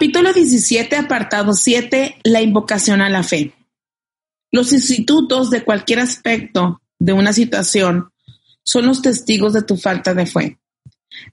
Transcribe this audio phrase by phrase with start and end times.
[0.00, 3.52] Capítulo 17, apartado 7, la invocación a la fe.
[4.50, 8.10] Los institutos de cualquier aspecto de una situación
[8.64, 10.58] son los testigos de tu falta de fe.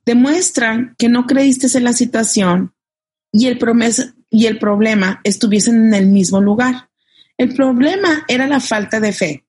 [0.06, 2.74] Demuestran que no creíste en la situación
[3.32, 3.58] y el,
[4.32, 6.90] y el problema estuviesen en el mismo lugar.
[7.38, 9.46] El problema era la falta de fe.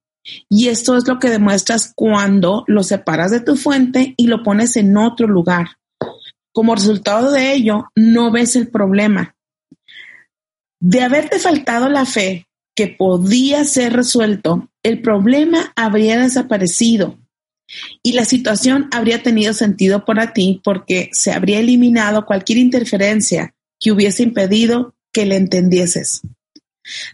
[0.49, 4.77] Y esto es lo que demuestras cuando lo separas de tu fuente y lo pones
[4.77, 5.71] en otro lugar.
[6.53, 9.37] Como resultado de ello, no ves el problema.
[10.81, 17.19] De haberte faltado la fe que podía ser resuelto, el problema habría desaparecido
[18.03, 23.93] y la situación habría tenido sentido para ti porque se habría eliminado cualquier interferencia que
[23.93, 26.23] hubiese impedido que le entendieses.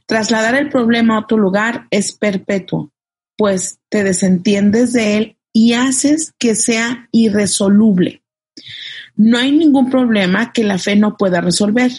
[0.06, 2.92] Trasladar el problema a otro lugar es perpetuo,
[3.36, 8.23] pues te desentiendes de él y haces que sea irresoluble.
[9.16, 11.92] No hay ningún problema que la fe no pueda resolver.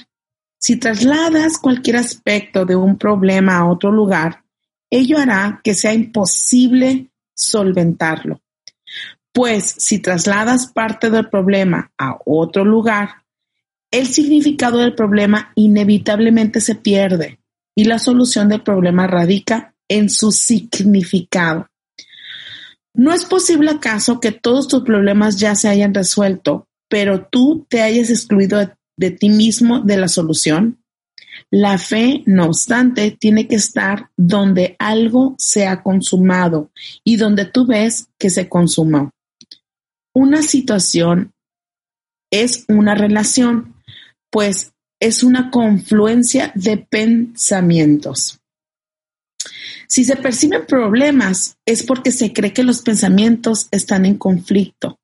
[0.58, 4.44] Si trasladas cualquier aspecto de un problema a otro lugar,
[4.90, 8.42] ello hará que sea imposible solventarlo.
[9.32, 13.24] Pues si trasladas parte del problema a otro lugar,
[13.92, 17.40] el significado del problema inevitablemente se pierde
[17.76, 21.68] y la solución del problema radica en su significado.
[22.94, 27.82] ¿No es posible acaso que todos tus problemas ya se hayan resuelto pero tú te
[27.82, 28.60] hayas excluido
[28.98, 30.82] de, ti mismo de la solución?
[31.52, 36.72] La fe, no obstante, tiene que estar donde algo se ha consumado
[37.04, 39.12] y donde tú ves que se consumó.
[40.14, 41.34] Una situación
[42.32, 43.76] es una relación,
[44.32, 48.40] pues es una confluencia de pensamientos.
[49.88, 55.00] Si se perciben problemas, es porque se cree que los pensamientos están en conflicto.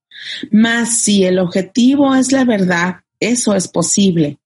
[0.52, 4.40] Mas si el objetivo es la verdad, eso es posible.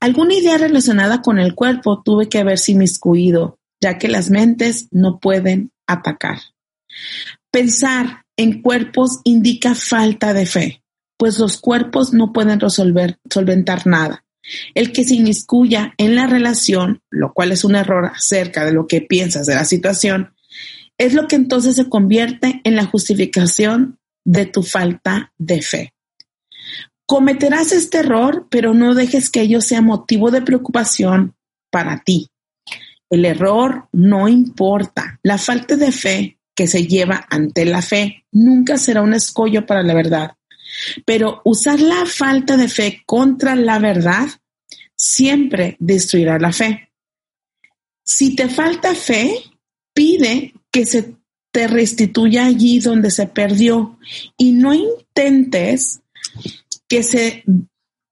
[0.00, 5.18] Alguna idea relacionada con el cuerpo tuve que haberse inmiscuido, ya que las mentes no
[5.18, 6.38] pueden atacar.
[7.50, 10.82] Pensar en cuerpos indica falta de fe,
[11.16, 14.24] pues los cuerpos no pueden resolver, solventar nada.
[14.74, 18.86] El que se inmiscuya en la relación, lo cual es un error acerca de lo
[18.86, 20.34] que piensas de la situación,
[20.96, 23.97] es lo que entonces se convierte en la justificación
[24.28, 25.94] de tu falta de fe.
[27.06, 31.34] Cometerás este error, pero no dejes que ello sea motivo de preocupación
[31.70, 32.28] para ti.
[33.08, 35.18] El error no importa.
[35.22, 39.82] La falta de fe que se lleva ante la fe nunca será un escollo para
[39.82, 40.32] la verdad.
[41.06, 44.28] Pero usar la falta de fe contra la verdad
[44.94, 46.90] siempre destruirá la fe.
[48.04, 49.42] Si te falta fe,
[49.94, 51.17] pide que se
[51.58, 53.98] te restituya allí donde se perdió
[54.36, 56.02] y no intentes
[56.88, 57.42] que se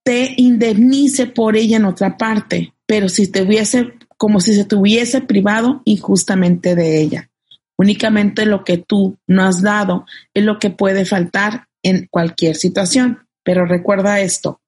[0.02, 4.74] te indemnice por ella en otra parte, pero si te hubiese, como si se te
[4.74, 7.30] hubiese privado injustamente de ella.
[7.78, 13.28] Únicamente lo que tú no has dado es lo que puede faltar en cualquier situación.
[13.44, 14.60] Pero recuerda esto,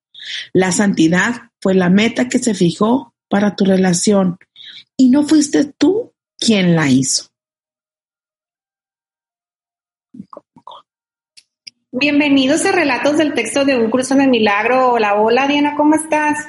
[0.53, 4.38] la santidad fue la meta que se fijó para tu relación
[4.97, 7.29] y no fuiste tú quien la hizo.
[11.91, 14.93] Bienvenidos a Relatos del Texto de un Curso de Milagro.
[14.93, 16.47] Hola, hola Diana, ¿cómo estás?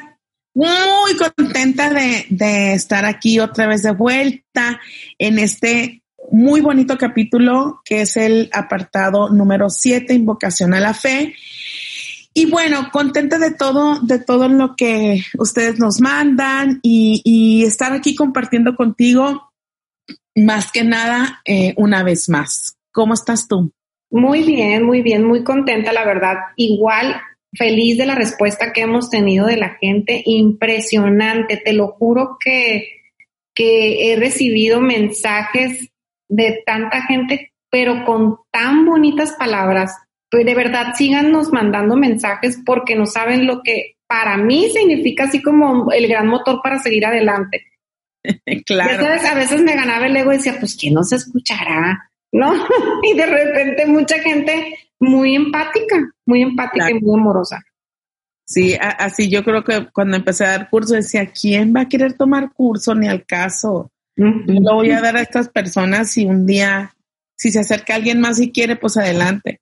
[0.53, 4.81] Muy contenta de, estar aquí otra vez de vuelta
[5.17, 11.35] en este muy bonito capítulo que es el apartado número 7, Invocación a la Fe.
[12.33, 17.93] Y bueno, contenta de todo, de todo lo que ustedes nos mandan y, y estar
[17.93, 19.51] aquí compartiendo contigo
[20.35, 22.78] más que nada, eh, una vez más.
[22.91, 23.71] ¿Cómo estás tú?
[24.11, 26.37] Muy bien, muy bien, muy contenta, la verdad.
[26.55, 27.21] Igual
[27.53, 33.01] feliz de la respuesta que hemos tenido de la gente, impresionante, te lo juro que,
[33.53, 35.89] que he recibido mensajes
[36.27, 39.95] de tanta gente, pero con tan bonitas palabras.
[40.31, 45.41] Pues de verdad, síganos mandando mensajes porque no saben lo que para mí significa así
[45.41, 47.65] como el gran motor para seguir adelante.
[48.65, 49.05] claro.
[49.05, 52.08] a veces me ganaba el ego y decía, pues ¿quién nos escuchará?
[52.31, 52.53] ¿No?
[53.03, 57.61] y de repente mucha gente muy empática, muy empática y muy amorosa.
[58.45, 62.13] Sí, así yo creo que cuando empecé a dar curso decía, ¿quién va a querer
[62.13, 63.91] tomar curso ni al caso?
[64.15, 66.95] Lo voy a dar a estas personas y un día,
[67.37, 69.61] si se acerca alguien más y quiere, pues adelante.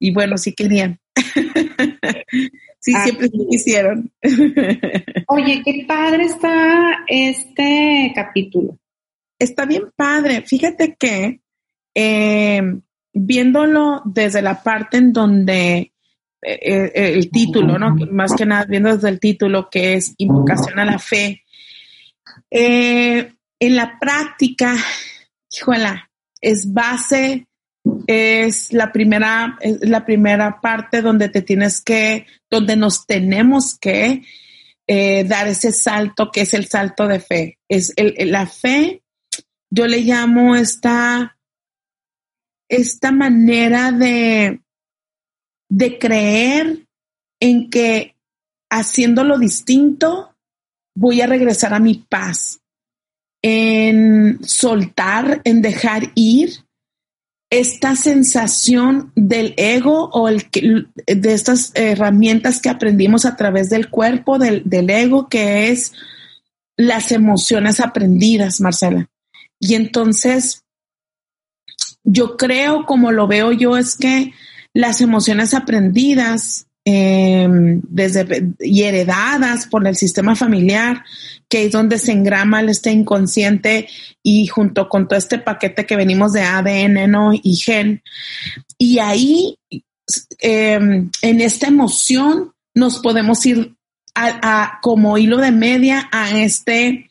[0.00, 0.98] Y bueno, sí querían.
[2.80, 4.10] sí, ah, siempre sí quisieron.
[5.28, 8.76] Oye, qué padre está este capítulo.
[9.38, 10.42] Está bien padre.
[10.42, 11.40] Fíjate que
[11.94, 12.62] eh,
[13.12, 15.92] viéndolo desde la parte en donde
[16.42, 17.94] eh, eh, el título, ¿no?
[18.10, 21.42] Más que nada viendo desde el título que es invocación a la fe.
[22.50, 24.74] En la práctica,
[25.50, 26.10] híjola,
[26.40, 27.46] es base,
[28.06, 34.22] es la primera, es la primera parte donde te tienes que, donde nos tenemos que
[34.86, 37.58] dar ese salto que es el salto de fe.
[37.68, 39.02] Es la fe,
[39.68, 41.36] yo le llamo esta
[42.70, 44.62] esta manera de,
[45.68, 46.86] de creer
[47.40, 48.16] en que
[48.70, 50.34] haciéndolo distinto
[50.94, 52.60] voy a regresar a mi paz,
[53.42, 56.64] en soltar, en dejar ir
[57.50, 64.38] esta sensación del ego o el de estas herramientas que aprendimos a través del cuerpo,
[64.38, 65.92] del, del ego, que es
[66.76, 69.10] las emociones aprendidas, Marcela.
[69.58, 70.64] Y entonces
[72.04, 74.32] yo creo, como lo veo yo, es que
[74.72, 81.04] las emociones aprendidas em, desde, y heredadas por el sistema familiar,
[81.48, 83.88] que es donde se engrama este inconsciente
[84.22, 87.32] y junto con todo este paquete que venimos de ADN ¿no?
[87.32, 88.02] y gen.
[88.78, 89.58] Y ahí,
[90.38, 93.74] em, en esta emoción, nos podemos ir
[94.14, 97.08] a, como hilo de media a este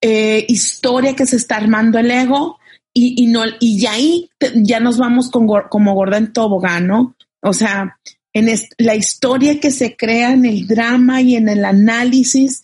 [0.00, 2.57] eh, historia que se está armando el ego
[2.98, 7.16] y, no, y ya ahí ya nos vamos como gorda en tobogán, ¿no?
[7.40, 7.98] O sea,
[8.32, 8.48] en
[8.78, 12.62] la historia que se crea en el drama y en el análisis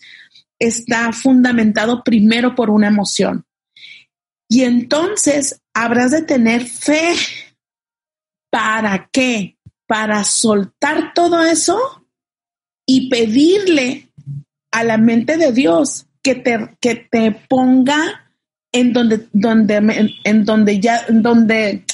[0.59, 3.45] está fundamentado primero por una emoción.
[4.47, 7.13] Y entonces habrás de tener fe.
[8.49, 9.57] ¿Para qué?
[9.87, 12.07] Para soltar todo eso
[12.85, 14.11] y pedirle
[14.71, 18.24] a la mente de Dios que te, que te ponga
[18.75, 21.85] en donde, donde, en, donde ya, donde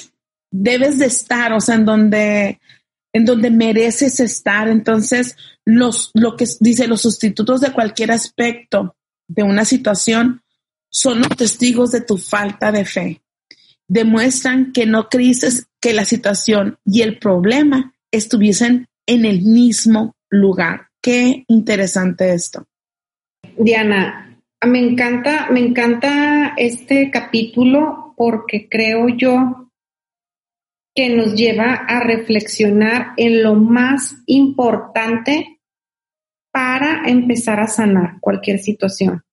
[0.50, 2.60] debes de estar, o sea, en donde,
[3.14, 4.68] en donde mereces estar.
[4.68, 8.96] Entonces, los, lo que dice los sustitutos de cualquier aspecto
[9.28, 10.42] de una situación
[10.90, 13.22] son los testigos de tu falta de fe.
[13.88, 15.50] Demuestran que no creíste
[15.80, 20.88] que la situación y el problema estuviesen en el mismo lugar.
[21.00, 22.66] Qué interesante esto.
[23.56, 24.31] Diana,
[24.68, 29.72] me encanta, me encanta este capítulo porque creo yo
[30.96, 35.60] que nos lleva a reflexionar en lo más importante
[36.52, 39.24] para empezar a sanar cualquier situación.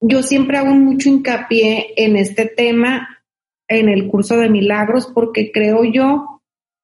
[0.00, 3.24] Yo siempre hago mucho hincapié en este tema
[3.66, 6.42] en el curso de milagros porque creo yo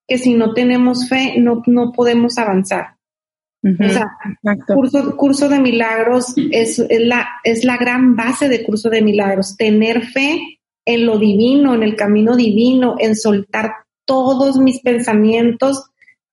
[0.09, 2.97] que si no tenemos fe no, no podemos avanzar
[3.65, 4.19] o sea,
[4.67, 10.05] curso, curso, de milagros es, la, es la gran base de curso de milagros, tener
[10.05, 13.73] fe en lo divino, en el camino divino, en soltar
[14.05, 15.91] todos mis pensamientos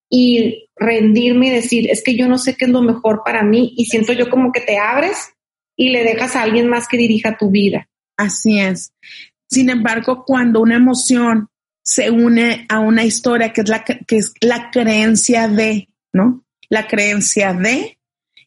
[0.10, 3.74] y rendirme y decir, es que yo no sé qué es lo mejor para mí
[3.78, 5.30] y siento yo como que te abres
[5.78, 7.88] y le dejas a alguien más que dirija tu vida.
[8.18, 8.92] Así es.
[9.50, 11.48] Sin embargo, cuando una emoción
[11.84, 16.44] se une a una historia que es la, que es la creencia de, ¿no?
[16.72, 18.00] La creencia de,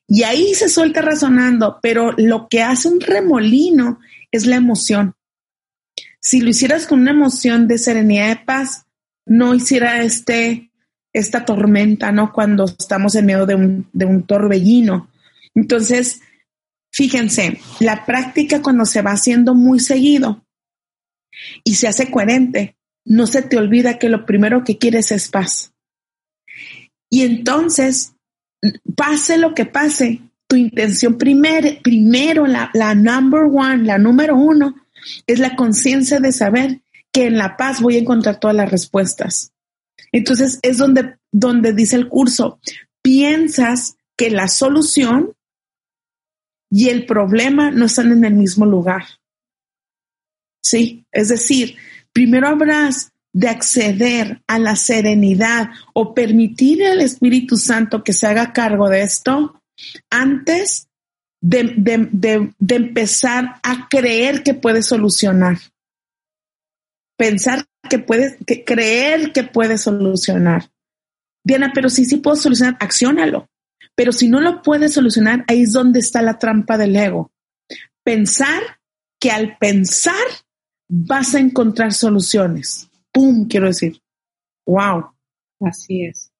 [0.08, 4.00] y ahí se suelta razonando, pero lo que hace un remolino
[4.32, 5.14] es la emoción.
[6.20, 8.86] Si lo hicieras con una emoción de serenidad de paz,
[9.26, 10.70] no hiciera este,
[11.12, 12.32] esta tormenta, ¿no?
[12.32, 15.10] Cuando estamos en medio de un, de un torbellino.
[15.54, 16.22] Entonces,
[16.92, 20.46] fíjense, la práctica cuando se va haciendo muy seguido
[21.62, 25.74] y se hace coherente, no se te olvida que lo primero que quieres es paz.
[27.10, 28.13] Y entonces
[28.96, 34.74] pase lo que pase, tu intención primer, primero, la, la number one, la número uno,
[35.26, 36.80] es la conciencia de saber
[37.12, 39.52] que en la paz voy a encontrar todas las respuestas.
[40.12, 42.58] Entonces es donde, donde dice el curso,
[43.02, 45.34] piensas que la solución
[46.70, 49.04] y el problema no están en el mismo lugar.
[50.62, 51.76] Sí, es decir,
[52.12, 58.52] primero habrás de acceder a la serenidad o permitir al Espíritu Santo que se haga
[58.52, 59.60] cargo de esto
[60.08, 60.88] antes
[61.42, 65.58] de, de, empezar a creer que puedes solucionar.
[67.18, 70.70] Pensar que puedes, que creer que puedes solucionar.
[71.44, 73.48] Diana, pero si sí puedo solucionar, acciónalo.
[73.96, 77.32] Pero si no lo puedes solucionar, ahí es donde está la trampa del ego.
[78.04, 78.62] Pensar
[79.20, 80.14] que al pensar
[80.88, 82.88] vas a encontrar soluciones.
[83.14, 83.46] ¡Pum!
[83.48, 84.02] Quiero decir.
[84.66, 85.14] ¡Wow!
[85.60, 86.30] Así es.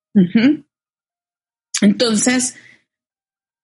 [1.81, 2.57] Entonces,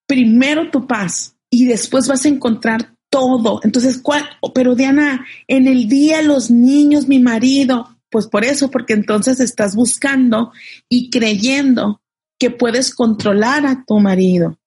[0.07, 3.59] primero tu paz y después vas a encontrar todo.
[3.63, 4.23] Entonces, ¿cuál?
[4.55, 9.75] Pero Diana, en el día los niños, mi marido, pues por eso, porque entonces estás
[9.75, 10.51] buscando
[10.89, 12.01] y creyendo
[12.39, 14.57] que puedes controlar a tu marido,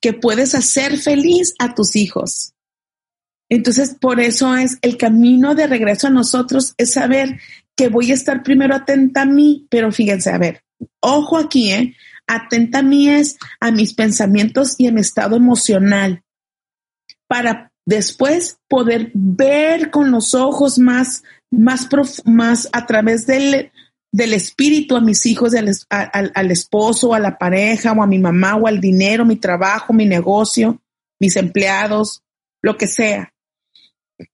[0.00, 2.54] que puedes hacer feliz a tus hijos.
[3.50, 7.40] Entonces, por eso es el camino de regreso a nosotros, es saber
[7.78, 10.64] que voy a estar primero atenta a mí, pero fíjense, a ver,
[10.98, 11.94] ojo aquí, ¿eh?
[12.26, 16.24] atenta a mí es a mis pensamientos y a mi estado emocional
[17.28, 21.88] para después poder ver con los ojos más, más,
[22.24, 23.70] más a través del,
[24.10, 28.18] del espíritu a mis hijos, al, al, al, esposo, a la pareja, o a mi
[28.18, 30.82] mamá, o al dinero, mi trabajo, mi negocio,
[31.20, 32.24] mis empleados,
[32.60, 33.32] lo que sea.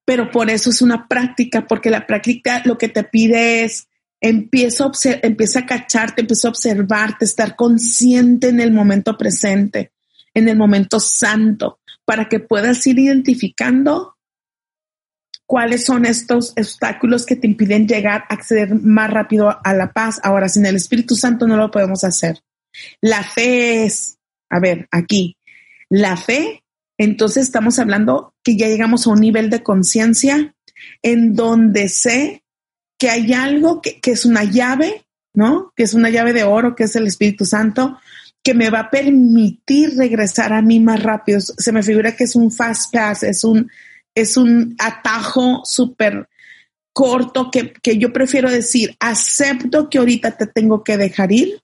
[0.04, 3.88] Pero por eso es una práctica, porque la práctica lo que te pide es
[4.20, 9.92] empieza a, empieza a cacharte, empieza a observarte, estar consciente en el momento presente,
[10.32, 14.16] en el momento santo, para que puedas ir identificando
[15.46, 20.20] cuáles son estos obstáculos que te impiden llegar, a acceder más rápido a la paz.
[20.22, 22.42] Ahora, sin el Espíritu Santo no lo podemos hacer.
[23.00, 25.36] La fe es, a ver, aquí,
[25.90, 26.64] la fe,
[26.98, 30.54] entonces estamos hablando que ya llegamos a un nivel de conciencia
[31.02, 32.44] en donde sé
[32.98, 35.72] que hay algo que, es una llave, ¿no?
[35.74, 37.98] Que es una llave de oro, que es el Espíritu Santo,
[38.42, 41.40] que me va a permitir regresar a mí más rápido.
[41.40, 43.70] Se me figura que es un fast pass, es un,
[44.14, 46.28] es un atajo súper
[46.92, 51.63] corto que, que yo prefiero decir, acepto que ahorita te tengo que dejar ir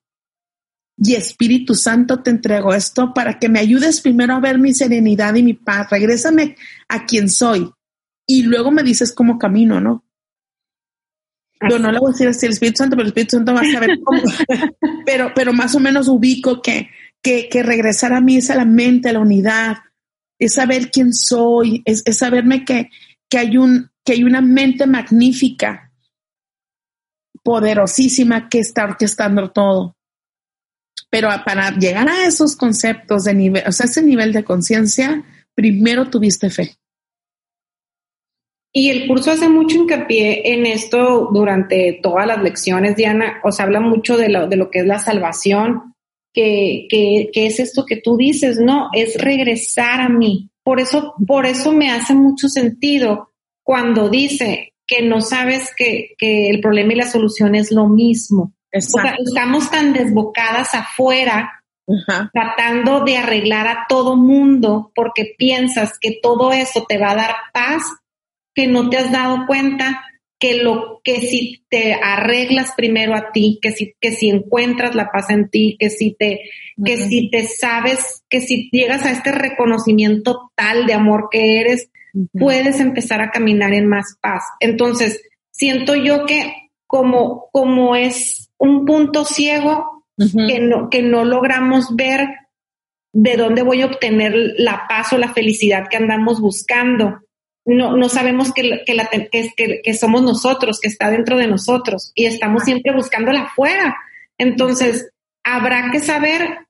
[1.02, 5.34] y Espíritu Santo te entrego esto para que me ayudes primero a ver mi serenidad
[5.34, 5.88] y mi paz.
[5.90, 6.56] Regrésame
[6.88, 7.70] a quien soy
[8.26, 10.04] y luego me dices cómo camino, ¿no?
[11.68, 13.60] Yo no le voy a decir así el Espíritu Santo, pero el Espíritu Santo va
[13.60, 14.22] a saber cómo.
[15.06, 16.88] pero, pero más o menos ubico que,
[17.22, 19.78] que, que, regresar a mí es a la mente, a la unidad,
[20.38, 22.88] es saber quién soy, es, es saberme que,
[23.28, 25.92] que, hay un, que hay una mente magnífica,
[27.42, 29.96] poderosísima que está orquestando todo.
[31.10, 35.24] Pero para llegar a esos conceptos de nivel, o sea, ese nivel de conciencia,
[35.54, 36.76] primero tuviste fe.
[38.72, 43.40] Y el curso hace mucho hincapié en esto durante todas las lecciones, Diana.
[43.42, 45.94] Os habla mucho de lo, de lo que es la salvación,
[46.32, 50.50] que, que, que, es esto que tú dices, no, es regresar a mí.
[50.62, 53.32] Por eso, por eso me hace mucho sentido
[53.64, 58.54] cuando dice que no sabes que, que el problema y la solución es lo mismo.
[58.72, 61.60] O sea, estamos tan desbocadas afuera
[62.32, 67.34] tratando de arreglar a todo mundo porque piensas que todo eso te va a dar
[67.52, 67.82] paz
[68.54, 70.04] que no te has dado cuenta
[70.38, 75.10] que lo que si te arreglas primero a ti, que si que si encuentras la
[75.10, 76.40] paz en ti, que si te
[76.82, 81.90] que si te sabes, que si llegas a este reconocimiento tal de amor que eres,
[82.32, 84.42] puedes empezar a caminar en más paz.
[84.60, 91.96] Entonces, siento yo que como como es un punto ciego que no que no logramos
[91.96, 92.28] ver
[93.12, 97.20] de dónde voy a obtener la paz o la felicidad que andamos buscando.
[97.64, 102.12] No, no sabemos que, que, la, que, que, somos nosotros, que está dentro de nosotros
[102.14, 103.96] y estamos siempre buscándola afuera.
[104.38, 105.10] Entonces,
[105.42, 106.66] habrá que saber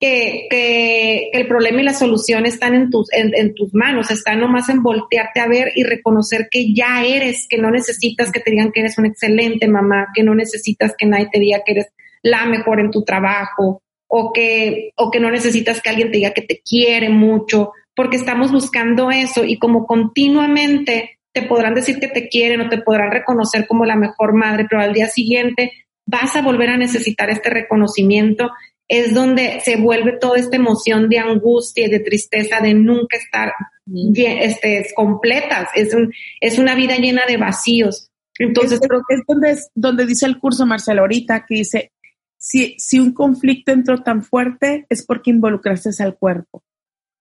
[0.00, 4.40] que, que, el problema y la solución están en tus, en, en, tus manos, están
[4.40, 8.50] nomás en voltearte a ver y reconocer que ya eres, que no necesitas que te
[8.50, 11.86] digan que eres una excelente mamá, que no necesitas que nadie te diga que eres
[12.22, 16.32] la mejor en tu trabajo o que, o que no necesitas que alguien te diga
[16.32, 22.08] que te quiere mucho porque estamos buscando eso y como continuamente te podrán decir que
[22.08, 25.72] te quieren o te podrán reconocer como la mejor madre, pero al día siguiente
[26.06, 28.50] vas a volver a necesitar este reconocimiento
[28.90, 33.52] es donde se vuelve toda esta emoción de angustia y de tristeza de nunca estar
[33.86, 35.68] este, completas.
[35.76, 38.10] Es, un, es una vida llena de vacíos.
[38.36, 41.92] Entonces, creo que es donde, es donde dice el curso Marcelo ahorita, que dice,
[42.36, 46.64] si, si un conflicto entró tan fuerte es porque involucraste al cuerpo.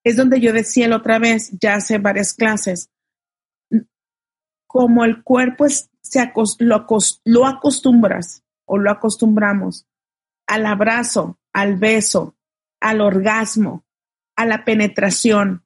[0.03, 2.89] Es donde yo decía la otra vez, ya hace varias clases,
[4.65, 6.19] como el cuerpo es, se
[6.57, 6.87] lo,
[7.25, 9.85] lo acostumbras o lo acostumbramos
[10.47, 12.35] al abrazo, al beso,
[12.79, 13.85] al orgasmo,
[14.35, 15.65] a la penetración,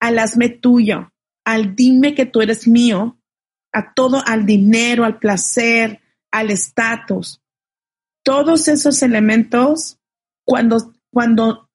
[0.00, 1.12] al hazme tuyo,
[1.44, 3.18] al dime que tú eres mío,
[3.72, 6.00] a todo, al dinero, al placer,
[6.30, 7.40] al estatus.
[8.24, 9.98] Todos esos elementos,
[10.44, 11.70] cuando, cuando,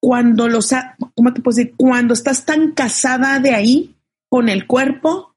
[0.00, 0.70] cuando los,
[1.14, 1.74] ¿cómo te puedo decir?
[1.76, 3.96] Cuando estás tan casada de ahí
[4.28, 5.36] con el cuerpo,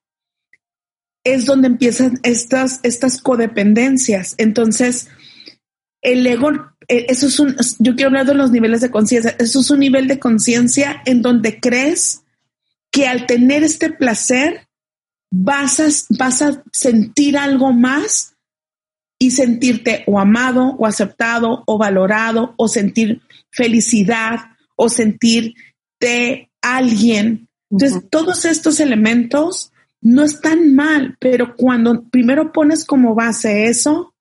[1.24, 4.36] es donde empiezan estas, estas codependencias.
[4.38, 5.10] Entonces,
[6.04, 6.52] el ego,
[6.88, 9.80] eh, eso es un, yo quiero hablar de los niveles de conciencia, eso es un
[9.80, 12.22] nivel de conciencia en donde crees
[12.92, 14.68] que al tener este placer
[15.32, 15.88] vas a,
[16.20, 18.36] vas a sentir algo más
[19.18, 24.40] y sentirte o amado o aceptado o valorado o sentir felicidad
[24.76, 27.48] o sentirte alguien.
[27.72, 34.13] Entonces, todos estos elementos no están mal, pero cuando primero pones como base eso,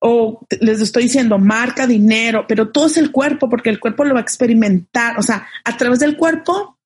[0.00, 4.14] o les estoy diciendo marca, dinero, pero todo es el cuerpo, porque el cuerpo lo
[4.14, 6.78] va a experimentar, o sea, a través del cuerpo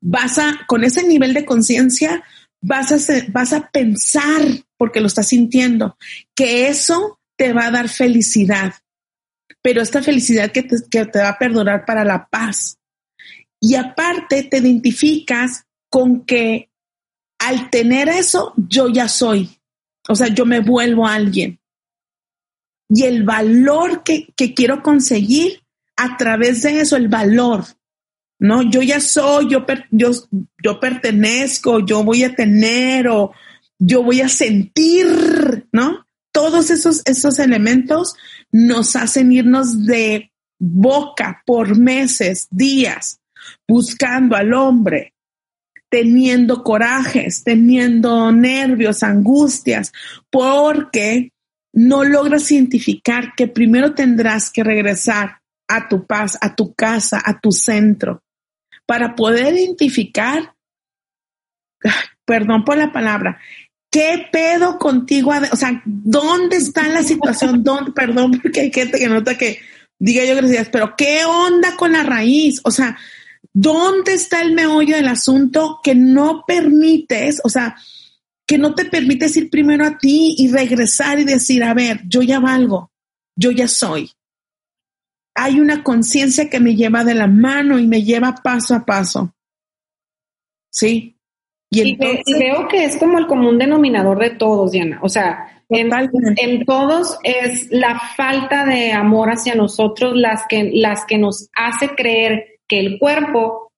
[0.00, 2.22] vas a, con ese nivel de conciencia,
[2.60, 4.42] vas a, vas a pensar,
[4.76, 5.96] porque lo estás sintiendo,
[6.34, 8.74] que eso te va a dar felicidad,
[9.62, 12.78] pero esta felicidad que te, que te va a perdurar para la paz.
[13.62, 16.70] Y aparte te identificas con que
[17.38, 19.50] al tener eso, yo ya soy.
[20.08, 21.59] O sea, yo me vuelvo a alguien.
[22.92, 25.62] Y el valor que, quiero conseguir
[25.96, 27.64] a través de eso, el valor,
[28.38, 28.62] ¿no?
[28.62, 30.10] Yo ya soy, yo, yo,
[30.62, 33.32] yo pertenezco, yo voy a tener o
[33.78, 36.04] yo voy a sentir, ¿no?
[36.32, 38.14] Todos esos, esos elementos
[38.50, 43.20] nos hacen irnos de boca por meses, días,
[43.66, 45.14] buscando al hombre,
[45.88, 49.92] teniendo corajes, teniendo nervios, angustias,
[50.28, 51.32] porque
[51.72, 57.40] no logras identificar que primero tendrás que regresar a tu paz, a tu casa, a
[57.40, 58.22] tu centro,
[58.86, 60.54] para poder identificar,
[62.24, 63.38] perdón por la palabra,
[63.90, 65.32] ¿qué pedo contigo?
[65.52, 67.62] O sea, ¿dónde está la situación?
[67.64, 69.60] ¿Dónde, perdón, porque hay gente que nota que
[69.98, 72.60] diga yo gracias, pero ¿qué onda con la raíz?
[72.64, 72.96] O sea,
[73.52, 77.76] ¿Dónde está el meollo del asunto que no permites, o sea,
[78.50, 82.20] que no te permites ir primero a ti y regresar y decir, a ver, yo
[82.20, 82.90] ya valgo,
[83.36, 84.10] yo ya soy?
[85.36, 89.32] Hay una conciencia que me lleva de la mano y me lleva paso a paso.
[90.68, 91.16] ¿Sí?
[91.70, 94.98] Y, veo que es como el común denominador de todos, Diana.
[95.00, 95.88] O sea, en,
[96.36, 101.90] en, todos es la falta de amor hacia nosotros las que, las que nos hace
[101.90, 103.72] creer que el cuerpo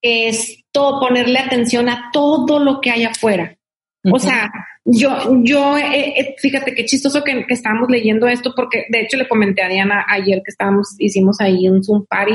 [0.00, 3.58] es todo, ponerle atención a todo lo que hay afuera.
[4.04, 4.50] O sea,
[4.84, 9.18] yo, yo, eh, eh, fíjate qué chistoso que, que, estábamos leyendo esto, porque de hecho
[9.18, 12.32] le comenté a Diana ayer que estábamos, hicimos ahí un Zoom Party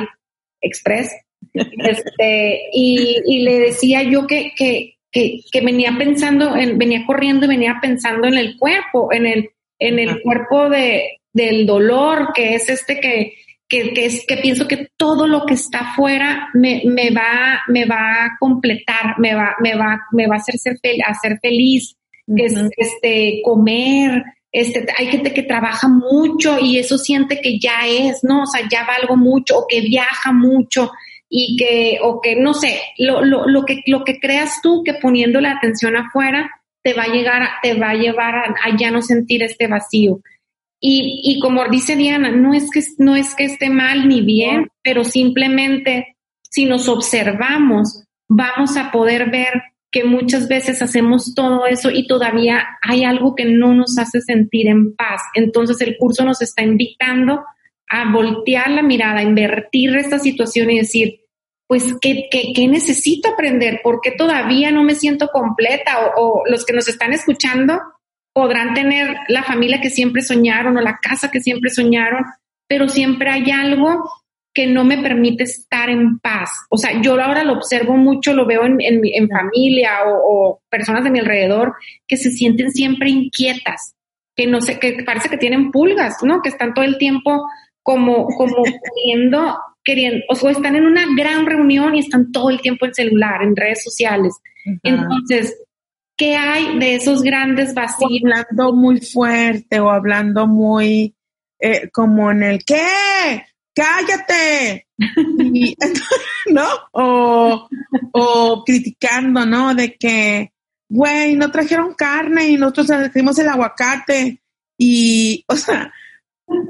[0.61, 1.11] Express,
[1.53, 7.45] este, y, y, le decía yo que, que, que, que, venía pensando, en, venía corriendo
[7.45, 9.49] y venía pensando en el cuerpo, en el,
[9.79, 13.33] en el cuerpo de, del dolor, que es este que,
[13.67, 17.85] que, que, es, que pienso que todo lo que está afuera me, me, va, me
[17.85, 21.95] va a completar, me va, me va, me va a hacer, ser hacer feliz,
[22.27, 28.23] es, este, comer, este, hay gente que trabaja mucho y eso siente que ya es,
[28.23, 28.43] ¿no?
[28.43, 30.91] O sea, ya valgo mucho o que viaja mucho
[31.29, 34.93] y que, o que, no sé, lo, lo, lo que, lo que creas tú que
[34.93, 36.49] poniendo la atención afuera
[36.83, 40.19] te va a llegar, te va a llevar a ya no sentir este vacío.
[40.79, 44.69] Y, y como dice Diana, no es, que, no es que esté mal ni bien,
[44.83, 46.17] pero simplemente
[46.49, 49.61] si nos observamos, vamos a poder ver
[49.91, 54.67] que muchas veces hacemos todo eso y todavía hay algo que no nos hace sentir
[54.67, 55.21] en paz.
[55.35, 57.43] Entonces el curso nos está invitando
[57.89, 61.21] a voltear la mirada, a invertir esta situación y decir,
[61.67, 63.79] pues, ¿qué, qué, qué necesito aprender?
[63.83, 66.11] ¿Por qué todavía no me siento completa?
[66.17, 67.79] O, o, los que nos están escuchando,
[68.35, 72.25] podrán tener la familia que siempre soñaron o la casa que siempre soñaron,
[72.67, 74.03] pero siempre hay algo
[74.53, 76.49] que no me permite estar en paz.
[76.69, 81.11] O sea, yo ahora lo observo mucho, lo veo en, en, familia o, personas de
[81.11, 83.95] mi alrededor que se sienten siempre inquietas,
[84.35, 86.41] que no sé, que parece que tienen pulgas, ¿no?
[86.41, 87.47] Que están todo el tiempo
[87.83, 88.63] como, como
[88.95, 92.93] queriendo, queriendo, o sea, están en una gran reunión y están todo el tiempo en
[92.93, 94.33] celular, en redes sociales.
[94.83, 95.55] Entonces,
[96.17, 98.21] ¿qué hay de esos grandes vacíos?
[98.23, 101.15] hablando muy fuerte o hablando muy
[101.59, 103.43] eh, como en el ¿qué?
[103.75, 104.87] cállate,
[106.51, 106.67] ¿no?
[106.93, 107.67] O,
[108.13, 109.75] o criticando, ¿no?
[109.75, 110.53] De que,
[110.89, 114.41] güey, no trajeron carne y nosotros trajimos el aguacate
[114.77, 115.91] y, o sea,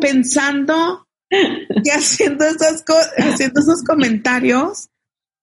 [0.01, 2.83] pensando que haciendo esas
[3.17, 4.89] haciendo esos comentarios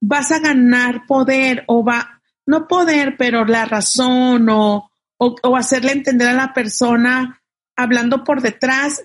[0.00, 5.92] vas a ganar poder o va, no poder, pero la razón o, o, o hacerle
[5.92, 7.42] entender a la persona
[7.76, 9.02] hablando por detrás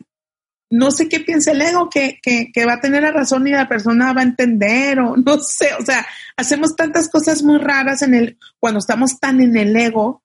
[0.69, 3.69] no sé qué piensa el ego, que, que, va a tener la razón y la
[3.69, 8.13] persona va a entender, o no sé, o sea, hacemos tantas cosas muy raras en
[8.13, 10.23] el, cuando estamos tan en el ego,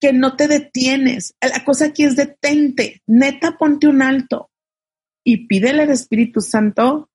[0.00, 1.34] que no te detienes.
[1.40, 4.50] La cosa aquí es detente, neta, ponte un alto
[5.24, 7.10] y pídele al Espíritu Santo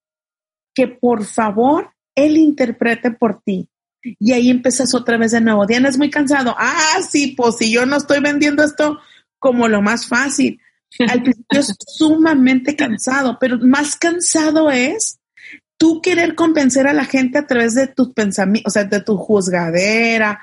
[0.74, 3.70] que por favor Él interprete por ti.
[4.04, 5.66] Y ahí empiezas otra vez de nuevo.
[5.66, 6.56] Diana es muy cansado.
[6.58, 9.00] Ah, sí, pues si yo no estoy vendiendo esto
[9.40, 10.60] como lo más fácil
[11.00, 15.20] al principio es sumamente cansado, pero más cansado es
[15.78, 19.18] tú querer convencer a la gente a través de tus pensamientos, o sea, de tu
[19.18, 20.42] juzgadera,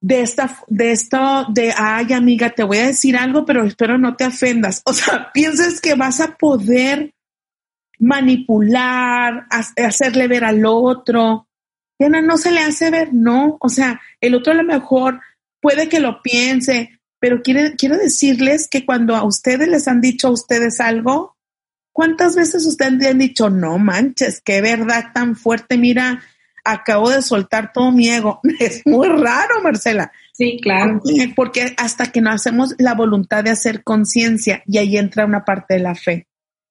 [0.00, 4.16] de esta, de esto, de, ay amiga, te voy a decir algo, pero espero no
[4.16, 4.82] te ofendas.
[4.86, 7.12] O sea, piensas que vas a poder
[7.98, 11.46] manipular, hacerle ver al otro.
[12.00, 13.58] Diana, no se le hace ver, no.
[13.60, 15.20] O sea, el otro a lo mejor
[15.60, 20.30] puede que lo piense, pero quiero decirles que cuando a ustedes les han dicho a
[20.30, 21.36] ustedes algo,
[21.92, 26.22] ¿cuántas veces ustedes han dicho, no manches, qué verdad tan fuerte, mira,
[26.64, 28.40] acabo de soltar todo mi ego?
[28.58, 30.10] Es muy raro, Marcela.
[30.32, 31.02] Sí, claro.
[31.36, 35.74] Porque hasta que no hacemos la voluntad de hacer conciencia y ahí entra una parte
[35.74, 36.26] de la fe.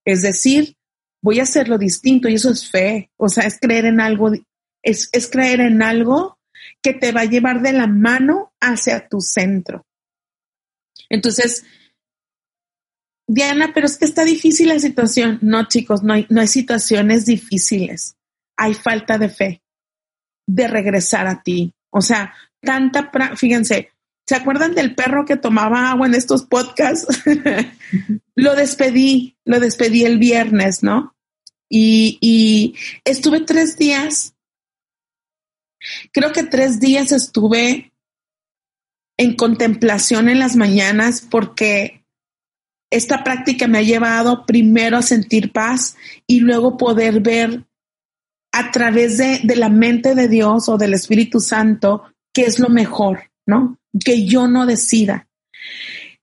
[0.05, 0.75] Es decir,
[1.21, 3.11] voy a hacerlo distinto y eso es fe.
[3.15, 4.31] O sea, es creer en algo,
[4.83, 6.39] es, es creer en algo
[6.81, 9.85] que te va a llevar de la mano hacia tu centro.
[11.09, 11.65] Entonces,
[13.27, 15.39] Diana, pero es que está difícil la situación.
[15.41, 18.15] No, chicos, no hay, no hay situaciones difíciles.
[18.57, 19.61] Hay falta de fe,
[20.47, 21.73] de regresar a ti.
[21.91, 23.91] O sea, tanta, fíjense,
[24.27, 27.21] ¿se acuerdan del perro que tomaba agua en estos podcasts?
[28.35, 31.15] lo despedí, lo despedí el viernes, ¿no?
[31.69, 34.33] Y, y estuve tres días,
[36.11, 37.91] creo que tres días estuve
[39.17, 42.05] en contemplación en las mañanas porque
[42.91, 47.65] esta práctica me ha llevado primero a sentir paz y luego poder ver
[48.51, 53.29] a través de, la mente de Dios o del Espíritu Santo qué es lo mejor,
[53.45, 53.77] ¿no?
[54.03, 55.27] Que yo no decida.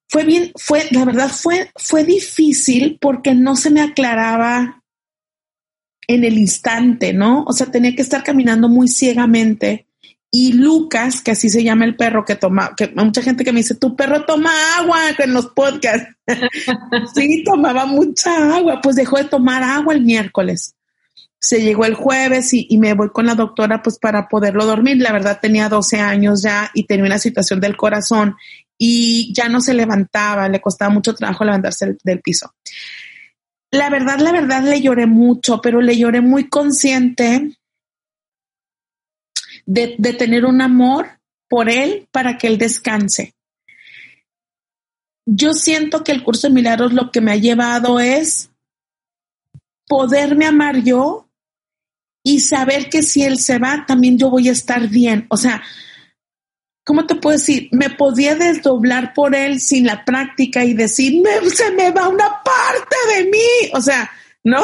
[0.08, 4.82] Fue bien, fue, la verdad fue, fue difícil porque no se me aclaraba
[6.08, 7.44] en el instante, ¿no?
[7.44, 9.86] O sea, tenía que estar caminando muy ciegamente
[10.30, 13.60] y Lucas, que así se llama el perro que toma, que mucha gente que me
[13.60, 16.14] dice, tu perro toma agua en los podcasts.
[17.14, 20.74] sí, tomaba mucha agua, pues dejó de tomar agua el miércoles.
[21.38, 24.98] Se llegó el jueves y, y, me voy con la doctora pues para poderlo dormir.
[24.98, 28.36] La verdad tenía 12 años ya y tenía una situación del corazón
[28.76, 32.52] y ya no se levantaba, le costaba mucho trabajo levantarse del piso.
[33.76, 37.58] La verdad, la verdad le lloré mucho, pero le lloré muy consciente
[39.66, 43.34] de, tener un amor por él para que él descanse.
[45.26, 48.48] Yo siento que el curso de milagros lo que me ha llevado es
[49.86, 51.28] poderme amar yo
[52.22, 55.26] y saber que si él se va, también yo voy a estar bien.
[55.28, 55.62] O sea,
[56.86, 57.68] ¿cómo te puedo decir?
[57.72, 61.20] Me podía desdoblar por él sin la práctica y decir,
[61.52, 63.70] se me va una parte de mí.
[63.74, 64.08] O sea,
[64.44, 64.62] ¿no?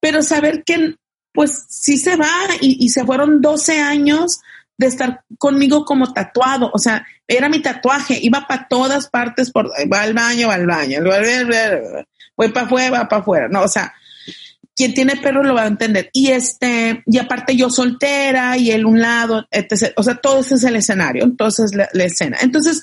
[0.00, 0.96] Pero saber que
[1.32, 2.28] pues sí se va
[2.60, 4.40] y, se fueron 12 años
[4.76, 9.70] de estar conmigo como tatuado, o sea, era mi tatuaje, iba para todas partes, por,
[9.70, 11.00] va al baño, va al baño,
[12.36, 13.94] voy para afuera, va para afuera, no, o sea,
[14.80, 16.08] quien tiene perro lo va a entender.
[16.14, 19.92] Y este, y aparte yo soltera y él un lado, etc.
[19.98, 22.38] O sea, todo ese es el escenario, entonces la, escena.
[22.40, 22.80] Entonces,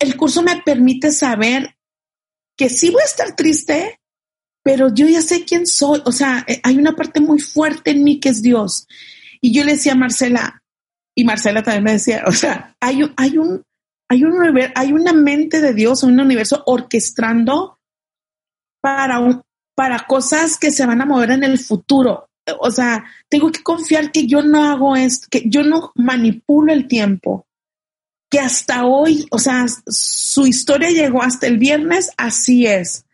[0.00, 1.74] el curso me permite saber
[2.54, 3.98] que sí voy a estar triste,
[4.62, 8.04] pero yo ya sé quién soy, o sea, eh, hay una parte muy fuerte en
[8.04, 8.86] mí que es Dios.
[9.40, 10.62] Y yo le decía a Marcela,
[11.14, 13.62] y Marcela también me decía, o sea, hay, hay, un,
[14.10, 17.78] hay, un, hay una mente de Dios, un universo orquestando
[18.82, 19.18] para,
[19.74, 22.28] para cosas que se van a mover en el futuro.
[22.60, 26.86] O sea, tengo que confiar que yo no hago esto, que yo no manipulo el
[26.86, 27.46] tiempo,
[28.30, 33.04] que hasta hoy, o sea, su historia llegó hasta el viernes, así es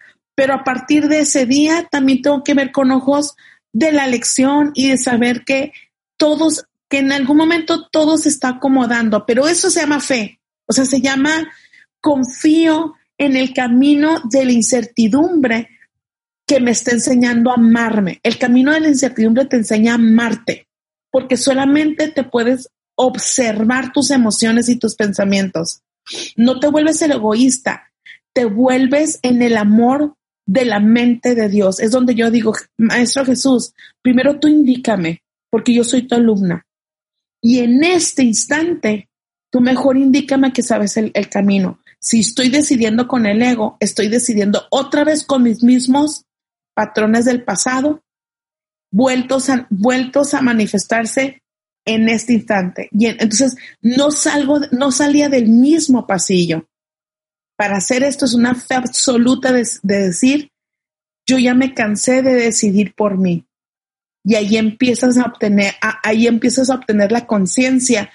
[0.40, 3.36] pero a partir de ese día también tengo que ver con ojos
[3.74, 5.74] de la lección y de saber que
[6.16, 10.72] todos, que en algún momento todo se está acomodando, pero eso se llama fe, o
[10.72, 11.52] sea, se llama
[12.00, 15.68] confío en el camino de la incertidumbre
[16.50, 18.18] que me está enseñando a amarme.
[18.24, 20.66] El camino de la incertidumbre te enseña a amarte,
[21.12, 25.82] porque solamente te puedes observar tus emociones y tus pensamientos.
[26.34, 27.92] No te vuelves el egoísta,
[28.32, 31.78] te vuelves en el amor de la mente de Dios.
[31.78, 36.66] Es donde yo digo, Maestro Jesús, primero tú indícame, porque yo soy tu alumna.
[37.40, 39.08] Y en este instante,
[39.52, 41.78] tú mejor indícame que sabes el, el camino.
[42.00, 46.24] Si estoy decidiendo con el ego, estoy decidiendo otra vez con mis mismos
[46.74, 48.02] patrones del pasado
[48.90, 51.42] vueltos a, a manifestarse
[51.84, 52.88] en este instante.
[52.92, 56.68] Y entonces no salgo, no salía del mismo pasillo.
[57.56, 60.50] Para hacer esto es una fe absoluta de, decir,
[61.26, 63.46] yo ya me cansé de decidir por mí.
[64.24, 68.10] Y ahí empiezas a obtener, ahí empiezas a obtener la conciencia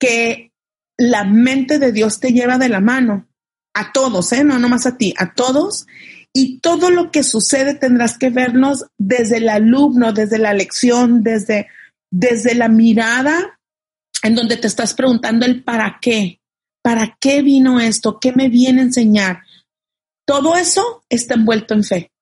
[0.00, 0.52] que
[0.96, 3.28] la mente de Dios te lleva de la mano
[3.74, 4.42] a todos, ¿eh?
[4.42, 5.86] no nomás a ti, a todos,
[6.32, 11.68] y todo lo que sucede tendrás que vernos desde el alumno, desde la lección, desde,
[12.10, 13.58] desde la mirada
[14.22, 16.40] en donde te estás preguntando el para qué,
[16.82, 19.42] para qué vino esto, qué me viene a enseñar.
[20.26, 22.12] Todo eso está envuelto en fe.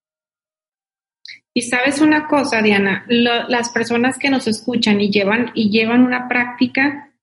[1.53, 6.29] Y sabes una cosa, Diana, las personas que nos escuchan y llevan, y llevan una
[6.29, 7.14] práctica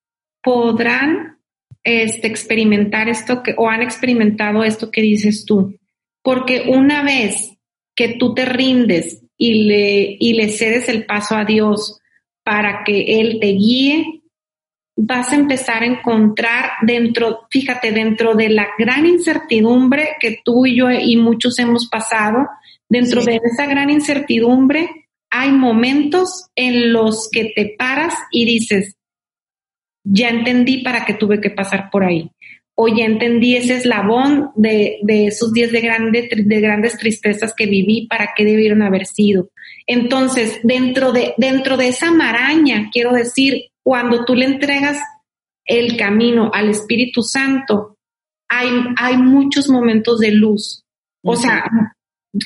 [0.42, 1.38] podrán
[1.84, 5.78] este, experimentar esto que, o han experimentado esto que dices tú.
[6.24, 7.54] Porque una vez
[7.96, 12.00] que tú te rindes y le, y le cedes el paso a Dios
[12.44, 14.24] para que Él te guíe,
[14.96, 20.78] vas a empezar a encontrar dentro, fíjate, dentro de la gran incertidumbre que tú y
[20.78, 22.48] yo y muchos hemos pasado,
[22.88, 24.90] dentro de esa gran incertidumbre
[25.30, 28.96] hay momentos en los que te paras y dices,
[30.04, 32.30] ya entendí para qué tuve que pasar por ahí
[32.76, 37.68] o ya entendí ese eslabón de, de esos días de, grande, de grandes tristezas que
[37.68, 39.50] viví, para qué debieron haber sido.
[39.86, 44.98] Entonces, dentro de, dentro de esa maraña, quiero decir, cuando tú le entregas
[45.66, 47.98] el camino al Espíritu Santo,
[48.50, 50.84] hay, hay muchos momentos de luz.
[51.24, 51.70] O sea,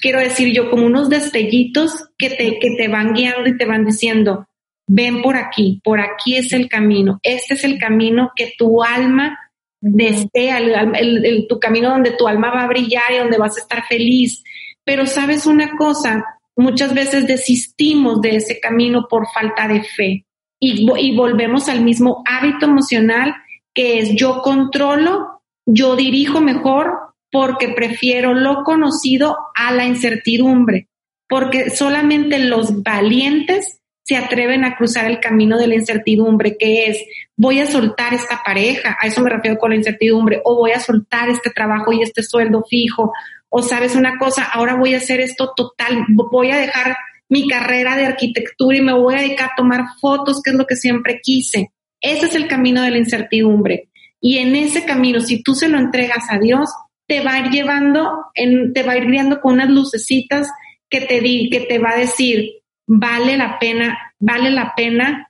[0.01, 3.85] quiero decir yo, como unos destellitos que te, que te van guiando y te van
[3.85, 4.45] diciendo,
[4.87, 9.37] ven por aquí, por aquí es el camino, este es el camino que tu alma
[9.81, 13.85] desea, el, tu camino donde tu alma va a brillar y donde vas a estar
[13.87, 14.43] feliz.
[14.83, 16.23] Pero sabes una cosa,
[16.55, 20.25] muchas veces desistimos de ese camino por falta de fe.
[20.59, 23.35] Y, y volvemos al mismo hábito emocional
[23.73, 30.87] que es yo controlo, yo dirijo mejor porque prefiero lo conocido a la incertidumbre,
[31.29, 37.03] porque solamente los valientes se atreven a cruzar el camino de la incertidumbre, que es,
[37.35, 40.79] voy a soltar esta pareja, a eso me refiero con la incertidumbre, o voy a
[40.79, 43.11] soltar este trabajo y este sueldo fijo,
[43.49, 46.95] o sabes una cosa, ahora voy a hacer esto total, voy a dejar
[47.27, 50.65] mi carrera de arquitectura y me voy a dedicar a tomar fotos, que es lo
[50.65, 51.73] que siempre quise.
[51.99, 53.89] Ese es el camino de la incertidumbre.
[54.21, 56.69] Y en ese camino, si tú se lo entregas a Dios,
[57.07, 60.47] te va a ir llevando, en, te va a ir guiando con unas lucecitas
[60.89, 62.56] que te, di, que te va a decir,
[62.87, 65.29] vale la pena, vale la pena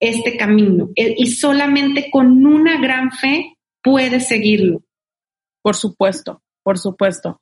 [0.00, 0.90] este camino.
[0.94, 4.82] E, y solamente con una gran fe puedes seguirlo.
[5.62, 7.40] Por supuesto, por supuesto.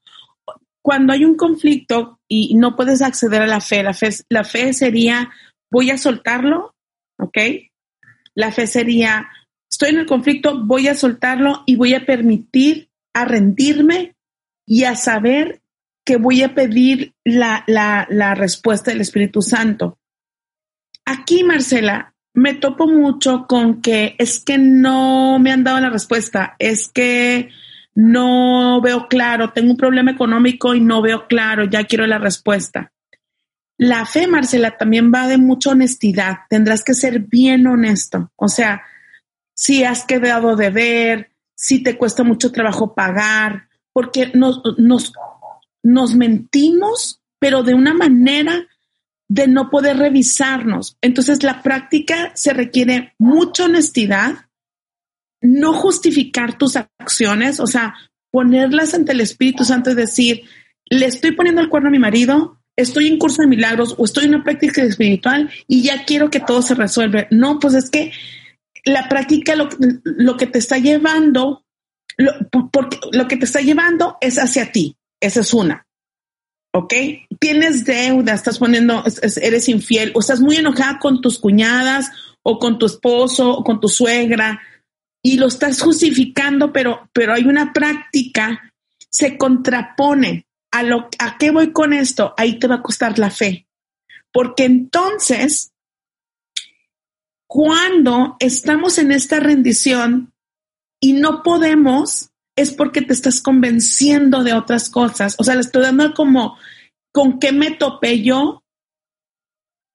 [0.83, 4.72] Cuando hay un conflicto y no puedes acceder a la fe, la fe, la fe
[4.74, 5.31] sería,
[5.70, 6.74] voy a soltarlo,
[7.18, 7.38] ¿ok?
[8.35, 9.29] La fe sería,
[9.70, 14.14] estoy en el conflicto, voy a soltarlo y voy a permitir a rendirme
[14.66, 15.62] y a saber
[16.04, 19.98] que voy a pedir la, la, respuesta del Espíritu Santo.
[21.04, 26.56] Aquí, Marcela, me topo mucho con que es que no me han dado la respuesta,
[26.58, 27.48] es que
[27.94, 32.92] no veo claro, tengo un problema económico y no veo claro, ya quiero la respuesta.
[33.76, 36.38] La fe, Marcela, también va de mucha honestidad.
[36.48, 38.30] Tendrás que ser bien honesto.
[38.36, 38.82] O sea,
[39.54, 45.12] si has quedado de ver, si te cuesta mucho trabajo pagar, porque nos, nos
[45.85, 48.66] nos mentimos, pero de una manera
[49.29, 50.97] de no poder revisarnos.
[51.01, 54.47] Entonces la práctica se requiere mucha honestidad,
[55.40, 57.94] no justificar tus acciones, o sea,
[58.31, 60.42] ponerlas ante el Espíritu Santo y decir,
[60.87, 64.25] le estoy poniendo el cuerno a mi marido, estoy en curso de milagros o estoy
[64.25, 67.27] en una práctica espiritual y ya quiero que todo se resuelva.
[67.31, 68.12] No, pues es que
[68.85, 71.64] la práctica lo, que te está llevando,
[72.73, 74.97] porque lo que te está llevando es hacia ti.
[75.24, 75.87] Esa es una.
[76.74, 76.92] ¿ok?
[77.38, 79.04] Tienes deuda, estás poniendo,
[79.40, 82.10] eres infiel, o estás muy enojada con tus cuñadas,
[82.42, 84.60] o con tu esposo, o con tu suegra,
[85.22, 88.72] y lo estás justificando, pero, pero hay una práctica,
[89.08, 92.34] se contrapone a lo, ¿a qué voy con esto?
[92.37, 93.68] Ahí te va a costar la fe.
[94.32, 95.72] Porque entonces,
[97.46, 100.32] cuando estamos en esta rendición
[101.00, 105.34] y no podemos, es porque te estás convenciendo de otras cosas.
[105.38, 106.56] O sea, le estoy dando como
[107.12, 108.62] con qué me topé yo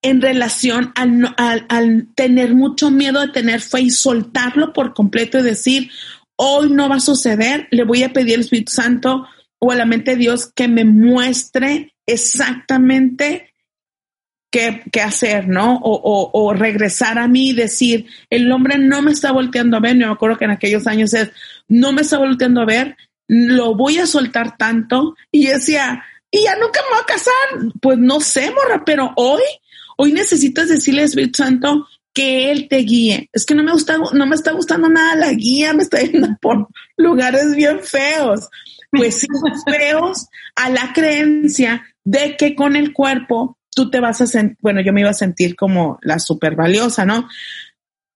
[0.02, 5.42] en relación al, al, tener mucho miedo de tener fe y soltarlo por completo y
[5.42, 5.90] decir,
[6.36, 9.26] hoy no va a suceder, le voy a pedir al Espíritu Santo
[9.58, 13.49] o a la mente de Dios que me muestre exactamente
[14.50, 15.78] qué, hacer, ¿no?
[15.82, 20.06] O, regresar a mí y decir, el hombre no me está volteando a ver, yo
[20.06, 21.30] me acuerdo que en aquellos años es,
[21.68, 22.96] no me está volteando a ver,
[23.28, 25.14] lo voy a soltar tanto.
[25.30, 27.72] Y decía, y ya nunca me voy a casar.
[27.80, 29.42] Pues no sé, morra, pero hoy,
[29.96, 33.28] hoy necesitas decirle Espíritu Santo que Él te guíe.
[33.32, 36.28] Es que no me gusta, no me está gustando nada la guía, me está yendo
[36.40, 38.48] por lugares bien feos.
[38.90, 39.28] Pues sí,
[39.66, 44.80] feos a la creencia de que con el cuerpo tú te vas a sentir, bueno,
[44.80, 47.28] yo me iba a sentir como la súper valiosa, ¿no?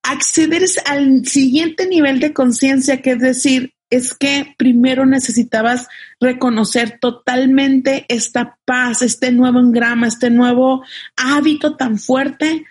[0.03, 5.89] Acceder al siguiente nivel de conciencia, que es decir, es que primero necesitabas
[6.21, 10.85] reconocer totalmente esta paz, este nuevo engrama, este nuevo
[11.17, 12.65] hábito tan fuerte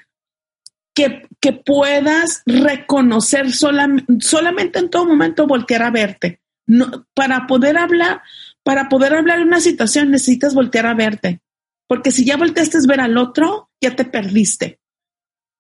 [0.93, 6.41] que, que puedas reconocer solamente en todo momento voltear a verte.
[6.65, 8.21] No, para poder hablar,
[8.63, 11.41] para poder hablar de una situación necesitas voltear a verte.
[11.87, 14.79] Porque si ya volteaste a ver al otro, ya te perdiste,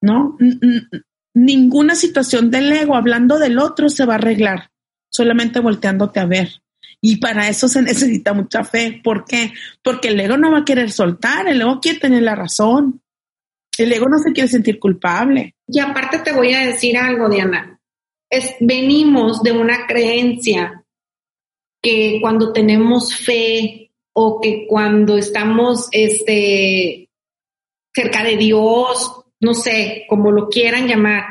[0.01, 0.37] ¿no?
[1.33, 4.71] ninguna situación del ego hablando del otro se va a arreglar,
[5.09, 6.61] solamente volteándote a ver.
[7.01, 9.01] Y para eso se necesita mucha fe.
[9.03, 9.51] ¿Por qué?
[9.81, 13.01] Porque el ego no va a querer soltar, el ego quiere tener la razón.
[13.77, 15.55] El ego no se quiere sentir culpable.
[15.67, 17.79] Y aparte te voy a decir algo, Diana.
[18.29, 20.83] Es, venimos de una creencia
[21.81, 23.82] que cuando tenemos fe
[24.13, 27.09] o que cuando estamos este,
[27.93, 31.25] cerca de Dios, no sé, como lo quieran llamar,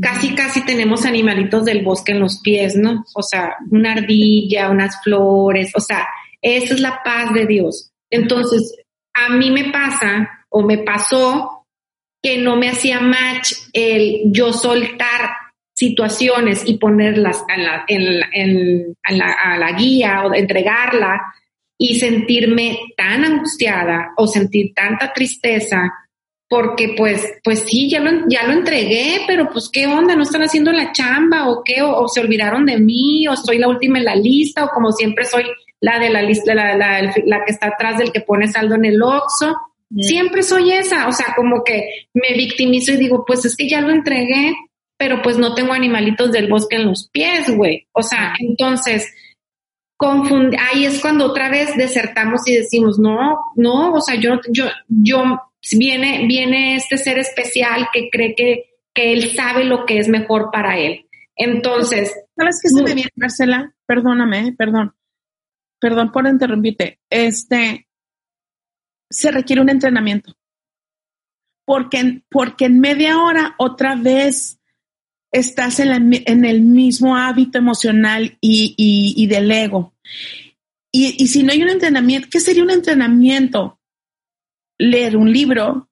[0.00, 3.04] casi casi tenemos animalitos del bosque en los pies, ¿no?
[3.14, 6.06] O sea, una ardilla, unas flores, o sea,
[6.42, 7.92] esa es la paz de Dios.
[8.10, 8.76] Entonces,
[9.14, 11.64] a mí me pasa o me pasó
[12.22, 15.30] que no me hacía match el yo soltar
[15.74, 21.20] situaciones y ponerlas a la, en, a la guía o entregarla
[21.78, 25.92] y sentirme tan angustiada o sentir tanta tristeza
[26.48, 30.42] porque pues, pues sí, ya lo, ya lo entregué, pero pues qué onda, no están
[30.42, 34.04] haciendo la chamba o qué, o, se olvidaron de mí, o soy la última en
[34.04, 35.44] la lista, o como siempre soy
[35.80, 38.84] la de la lista, la, la, la que está atrás del que pone saldo en
[38.84, 39.56] el Oxxo.
[40.00, 43.80] Siempre soy esa, o sea, como que me victimizo y digo, pues es que ya
[43.80, 44.52] lo entregué,
[44.96, 47.86] pero pues no tengo animalitos del bosque en los pies, güey.
[47.92, 49.12] O sea, entonces,
[49.98, 55.40] ahí es cuando otra vez desertamos y decimos, no, no, o sea, yo, yo, yo,
[55.72, 60.50] viene, viene este ser especial que cree que, que él sabe lo que es mejor
[60.52, 61.06] para él.
[61.34, 62.14] Entonces.
[62.36, 63.74] ¿Sabes qué se me viene, Marcela?
[63.86, 64.94] Perdóname, perdón.
[65.78, 67.00] Perdón por interrumpirte.
[67.10, 67.86] Este,
[69.10, 70.34] se requiere un entrenamiento.
[71.64, 74.60] Porque, porque en media hora otra vez
[75.36, 79.94] estás en, el mismo hábito emocional y, del ego.
[80.92, 83.78] Y, si no hay un entrenamiento, ¿qué sería un entrenamiento?
[84.78, 85.88] Leer un libro,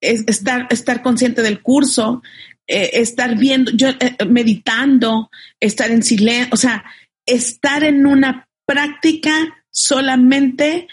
[0.00, 2.22] estar, estar consciente del curso,
[2.66, 6.84] eh, estar viendo, yo, eh, meditando, estar en silencio, o sea,
[7.26, 10.88] estar en una práctica solamente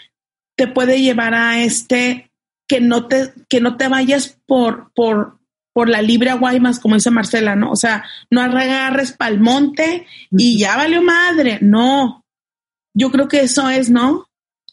[0.56, 2.30] te puede llevar a este
[2.68, 5.35] que no te, que no te vayas por, por,
[5.76, 7.70] por la libre Guaymas, como dice Marcela, ¿no?
[7.70, 11.58] O sea, no agarres pa'l monte y ya valió madre.
[11.60, 12.24] No.
[12.94, 14.24] Yo creo que eso es, ¿no?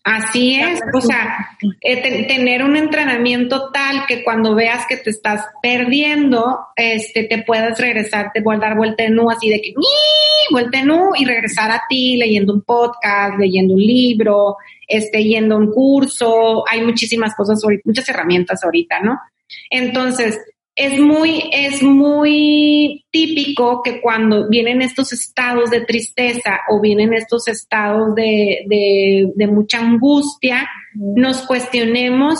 [0.05, 5.45] Así es, o sea, eh, tener un entrenamiento tal que cuando veas que te estás
[5.61, 9.73] perdiendo, este, te puedas regresar, te a dar vuelta en U, así de que,
[10.51, 14.55] vuelta en U y regresar a ti leyendo un podcast, leyendo un libro,
[14.87, 19.19] este, yendo a un curso, hay muchísimas cosas, muchas herramientas ahorita, ¿no?
[19.69, 20.39] Entonces,
[20.75, 27.47] es muy, es muy típico que cuando vienen estos estados de tristeza o vienen estos
[27.47, 32.39] estados de, de, de mucha angustia, nos cuestionemos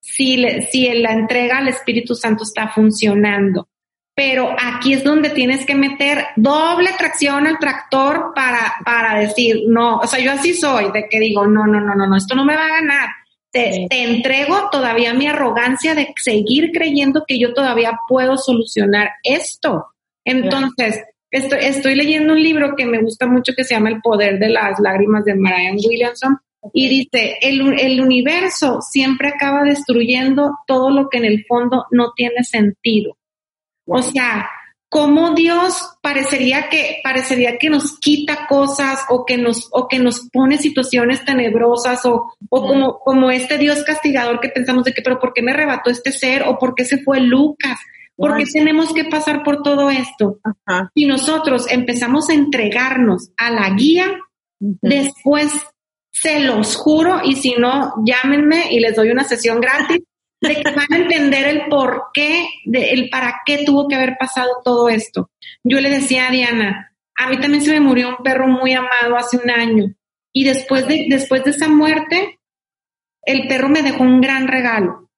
[0.00, 3.68] si, si la entrega al Espíritu Santo está funcionando.
[4.14, 9.98] Pero aquí es donde tienes que meter doble tracción al tractor para, para decir, no,
[9.98, 12.44] o sea, yo así soy, de que digo, no, no, no, no, no, esto no
[12.44, 13.08] me va a ganar
[13.52, 19.86] te, entrego todavía mi arrogancia de seguir creyendo que yo todavía puedo solucionar esto.
[20.24, 24.38] Entonces, estoy, estoy leyendo un libro que me gusta mucho que se llama El poder
[24.38, 26.38] de las lágrimas de Marianne Williamson
[26.72, 32.12] y dice, el, el universo siempre acaba destruyendo todo lo que en el fondo no
[32.14, 33.16] tiene sentido.
[33.86, 34.48] O sea,
[34.90, 40.28] como Dios parecería que, parecería que nos quita cosas o que nos, o que nos
[40.32, 45.20] pone situaciones tenebrosas o, o como, como este Dios castigador que pensamos de que, pero
[45.20, 46.42] ¿por qué me arrebató este ser?
[46.42, 47.78] o por qué se fue Lucas?
[48.16, 50.40] ¿Por qué tenemos que pasar por todo esto?
[50.92, 54.08] Y nosotros empezamos a entregarnos a la guía,
[54.58, 55.50] después
[56.10, 60.02] se los juro, y si no, llámenme y les doy una sesión gratis
[60.40, 64.88] van a entender el por qué, de, el para qué tuvo que haber pasado todo
[64.88, 65.30] esto.
[65.62, 69.16] Yo le decía a Diana, a mí también se me murió un perro muy amado
[69.16, 69.94] hace un año
[70.32, 72.40] y después de, después de esa muerte,
[73.22, 75.10] el perro me dejó un gran regalo.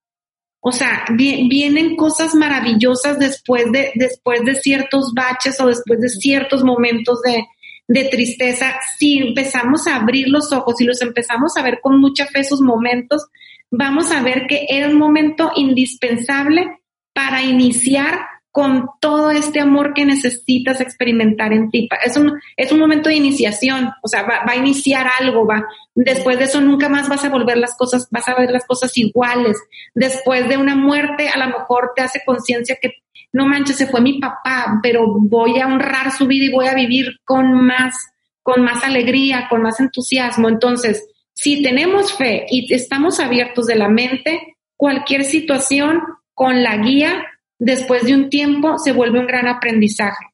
[0.65, 6.63] O sea, vienen cosas maravillosas después de, después de ciertos baches o después de ciertos
[6.63, 7.45] momentos de,
[7.89, 8.75] de tristeza.
[8.97, 12.61] Si empezamos a abrir los ojos y los empezamos a ver con mucha fe esos
[12.61, 13.27] momentos,
[13.73, 16.79] vamos a ver que era un momento indispensable
[17.13, 18.21] para iniciar
[18.51, 21.89] con todo este amor que necesitas experimentar en ti.
[22.05, 25.67] Es un, es un momento de iniciación, o sea, va, a iniciar algo, va.
[25.95, 28.93] Después de eso nunca más vas a volver las cosas, vas a ver las cosas
[28.99, 29.57] iguales.
[29.95, 32.93] Después de una muerte, a lo mejor te hace conciencia que
[33.33, 36.75] no manches, se fue mi papá, pero voy a honrar su vida y voy a
[36.75, 37.95] vivir con más,
[38.43, 40.51] con más alegría, con más entusiasmo.
[40.51, 41.09] Entonces,
[41.43, 46.01] si tenemos fe y estamos abiertos de la mente, cualquier situación
[46.35, 47.21] con la guía,
[47.59, 50.25] después de un tiempo, se vuelve un gran aprendizaje.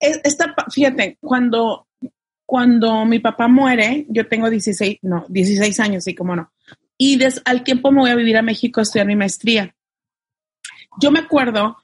[0.00, 1.88] Esta, fíjate, cuando,
[2.46, 6.50] cuando mi papá muere, yo tengo 16, no, 16 años, sí, como no.
[6.96, 9.76] Y al tiempo me voy a vivir a México a estudiar mi maestría.
[11.02, 11.76] Yo me acuerdo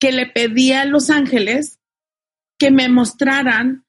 [0.00, 1.78] que le pedí a Los Ángeles
[2.58, 3.84] que me mostraran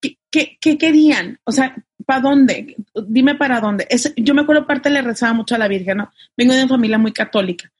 [0.00, 1.40] qué, qué querían.
[1.42, 1.74] O sea,
[2.04, 2.76] ¿para dónde?
[3.06, 3.86] Dime para dónde.
[4.16, 6.10] yo me acuerdo, parte le rezaba mucho a la Virgen, ¿no?
[6.36, 7.70] Vengo de una familia muy católica.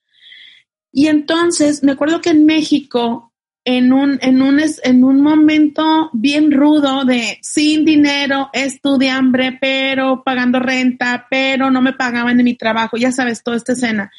[0.93, 3.33] Y entonces me acuerdo que en México,
[3.65, 10.23] en un, en un, en un momento bien rudo de sin dinero, estudié hambre, pero
[10.23, 14.13] pagando renta, pero no me pagaban de mi trabajo, ya sabes, toda esta escena.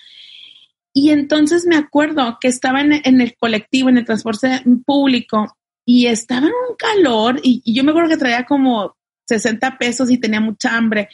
[0.93, 6.07] Y entonces me acuerdo que estaba en, en el colectivo, en el transporte público, y
[6.07, 8.94] estaba en un calor, y, y yo me acuerdo que traía como
[9.27, 11.09] 60 pesos y tenía mucha hambre.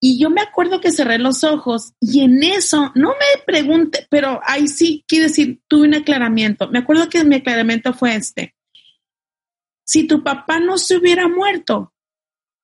[0.00, 4.40] Y yo me acuerdo que cerré los ojos y en eso, no me pregunte, pero
[4.44, 6.68] ahí sí quiero decir, tuve un aclaramiento.
[6.68, 8.54] Me acuerdo que mi aclaramiento fue este.
[9.84, 11.94] Si tu papá no se hubiera muerto,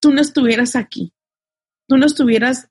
[0.01, 1.15] tú no estuvieras aquí.
[1.89, 2.69] Tú no estuvieras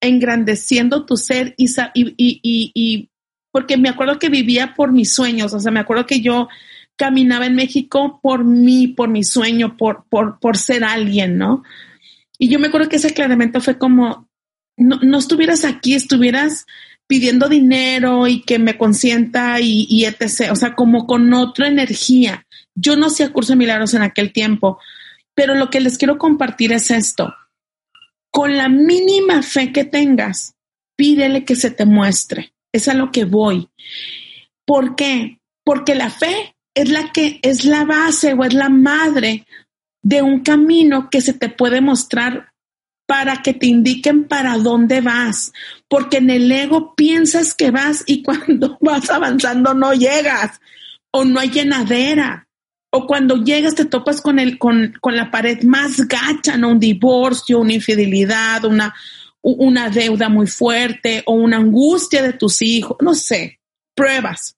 [0.00, 3.10] engrandeciendo tu ser y, y, y, y,
[3.50, 6.48] porque me acuerdo que vivía por mis sueños, o sea, me acuerdo que yo
[6.96, 11.62] caminaba en México por mí, por mi sueño, por, por, por ser alguien, ¿no?
[12.38, 14.28] Y yo me acuerdo que ese aclaramiento fue como,
[14.76, 16.66] no, no estuvieras aquí, estuvieras
[17.06, 20.50] pidiendo dinero y que me consienta y, y, etc.
[20.50, 22.46] O sea, como con otra energía.
[22.74, 24.78] Yo no hacía curso de milagros en aquel tiempo,
[25.34, 27.34] pero lo que les quiero compartir es esto.
[28.30, 30.54] Con la mínima fe que tengas,
[30.96, 32.52] pídele que se te muestre.
[32.72, 33.68] Es a lo que voy.
[34.66, 35.40] ¿Por qué?
[35.64, 39.46] Porque la fe es la que es la base o es la madre
[40.02, 42.52] de un camino que se te puede mostrar
[43.06, 45.52] para que te indiquen para dónde vas,
[45.88, 50.60] porque en el ego piensas que vas y cuando vas avanzando no llegas
[51.10, 52.44] o no hay llenadera.
[52.92, 56.70] O cuando llegas te topas con el con, con la pared más gacha, ¿no?
[56.70, 58.94] un divorcio, una infidelidad, una
[59.42, 63.60] una deuda muy fuerte o una angustia de tus hijos, no sé,
[63.94, 64.56] pruebas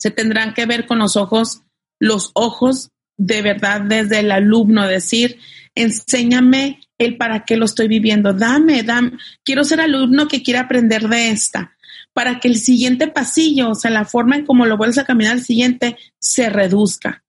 [0.00, 1.62] se tendrán que ver con los ojos,
[2.00, 5.38] los ojos de verdad desde el alumno, decir,
[5.74, 9.12] enséñame el para qué lo estoy viviendo, dame, dame,
[9.44, 11.76] quiero ser alumno que quiera aprender de esta,
[12.14, 15.32] para que el siguiente pasillo, o sea, la forma en cómo lo vuelves a caminar
[15.32, 17.22] al siguiente, se reduzca,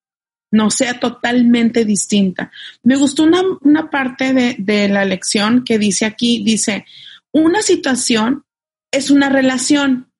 [0.49, 2.51] no sea totalmente distinta.
[2.83, 6.85] Me gustó una, una parte de, de la lección que dice aquí, dice,
[7.33, 8.45] una situación
[8.91, 10.10] es una relación,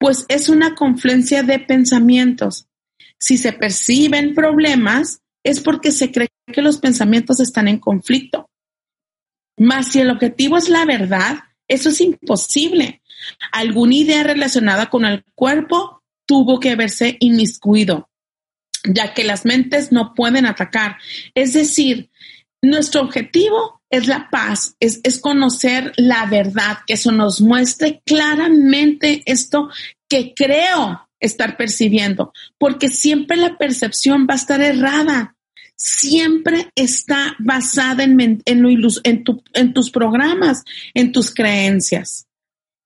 [0.00, 2.66] pues es una confluencia de pensamientos.
[3.18, 8.48] Si se perciben problemas, es porque se cree que los pensamientos están en conflicto.
[9.58, 13.02] Mas si el objetivo es la verdad, eso es imposible.
[13.52, 18.08] Alguna idea relacionada con el cuerpo tuvo que verse inmiscuido,
[18.84, 20.96] ya que las mentes no pueden atacar.
[21.34, 22.10] Es decir,
[22.62, 29.22] nuestro objetivo es la paz, es, es conocer la verdad, que eso nos muestre claramente
[29.26, 29.68] esto
[30.08, 35.36] que creo estar percibiendo, porque siempre la percepción va a estar errada,
[35.76, 38.70] siempre está basada en, en, lo
[39.04, 40.64] en, tu, en tus programas,
[40.94, 42.26] en tus creencias.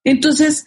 [0.07, 0.67] Entonces,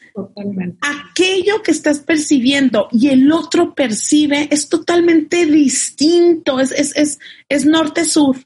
[0.82, 7.66] aquello que estás percibiendo y el otro percibe es totalmente distinto, es, es, es, es
[7.66, 8.38] norte-sur.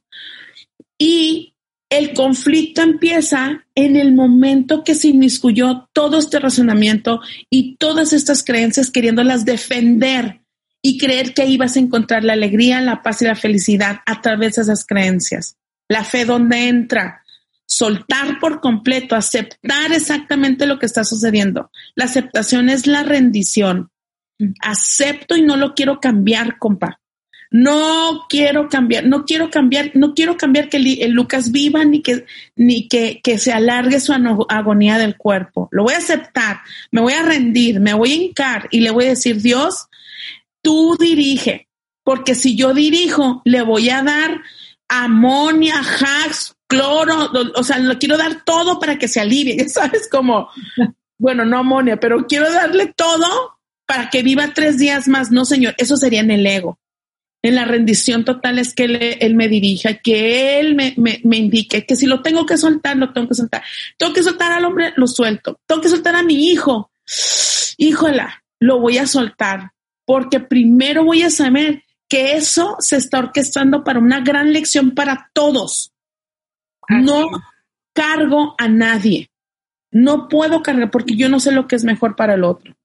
[0.98, 1.51] Y
[1.92, 7.20] el conflicto empieza en el momento que se inmiscuyó todo este razonamiento
[7.50, 10.39] y todas estas creencias queriéndolas defender
[10.82, 14.56] y creer que vas a encontrar la alegría, la paz y la felicidad a través
[14.56, 15.58] de esas creencias.
[15.89, 17.24] La fe donde entra,
[17.66, 21.72] soltar por completo, aceptar exactamente lo que está sucediendo.
[21.96, 23.92] La aceptación es la rendición.
[24.62, 27.01] Acepto y no lo quiero cambiar, compa.
[27.54, 32.26] No quiero cambiar, no quiero cambiar, no quiero cambiar que el, Lucas viva ni que,
[32.56, 34.14] ni que, que se alargue su
[34.47, 35.68] agonía del cuerpo.
[35.72, 39.06] Lo voy a aceptar, me voy a rendir, me voy a hincar y le voy
[39.06, 39.88] a decir, Dios,
[40.62, 41.68] tú dirige,
[42.06, 44.41] porque si yo dirijo, le voy a dar
[44.88, 50.08] amonia, hacks, cloro, o sea, le quiero dar todo para que se alivie, ¿sabes?
[50.10, 50.47] Como,
[51.18, 55.32] bueno, no amonia, pero quiero darle todo para que viva tres días más.
[55.32, 56.78] No, señor, eso sería en el ego
[57.44, 61.96] en la rendición total es que él, me dirija, que él me, me, indique que
[61.96, 63.64] si lo tengo que soltar, lo tengo que soltar.
[63.98, 65.60] Tengo que soltar al hombre, lo suelto.
[65.66, 66.92] Tengo que soltar a mi hijo.
[67.78, 69.72] Híjola, lo voy a soltar
[70.06, 75.32] porque primero voy a saber que eso se está orquestando para una gran lección para
[75.34, 75.94] todos.
[76.89, 77.28] No
[77.94, 79.32] cargo a nadie.
[79.92, 82.76] No puedo cargar porque yo no sé lo que es mejor para el otro.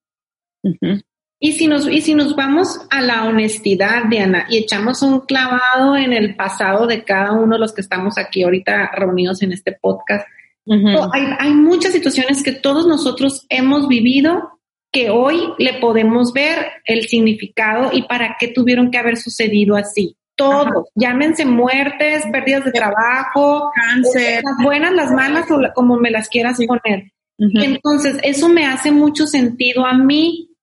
[1.39, 5.97] Y si nos, y si nos vamos a la honestidad, Diana, y echamos un clavado
[5.97, 9.72] en el pasado de cada uno de los que estamos aquí ahorita reunidos en este
[9.72, 10.26] podcast,
[10.68, 14.59] hay, hay muchas situaciones que todos nosotros hemos vivido
[14.91, 20.16] que hoy le podemos ver el significado y para qué tuvieron que haber sucedido así.
[20.37, 26.28] Todos, llámense muertes, pérdidas de trabajo, cáncer, las buenas, las malas o como me las
[26.28, 27.12] quieras poner.
[27.39, 30.55] Entonces, eso me hace mucho sentido a mí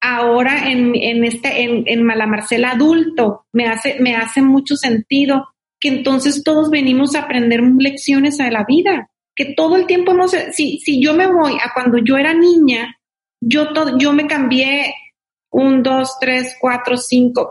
[0.00, 5.48] ahora en, en este, en, en Marcela adulto, me hace, me hace mucho sentido
[5.80, 10.28] que entonces todos venimos a aprender lecciones a la vida, que todo el tiempo no
[10.28, 12.96] sé, si, si yo me voy a cuando yo era niña,
[13.40, 14.94] yo, todo, yo me cambié
[15.50, 17.50] un, dos, tres, cuatro, cinco,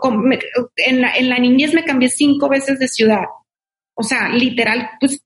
[0.76, 3.24] en la, en la niñez me cambié cinco veces de ciudad.
[3.94, 5.22] O sea, literal, pues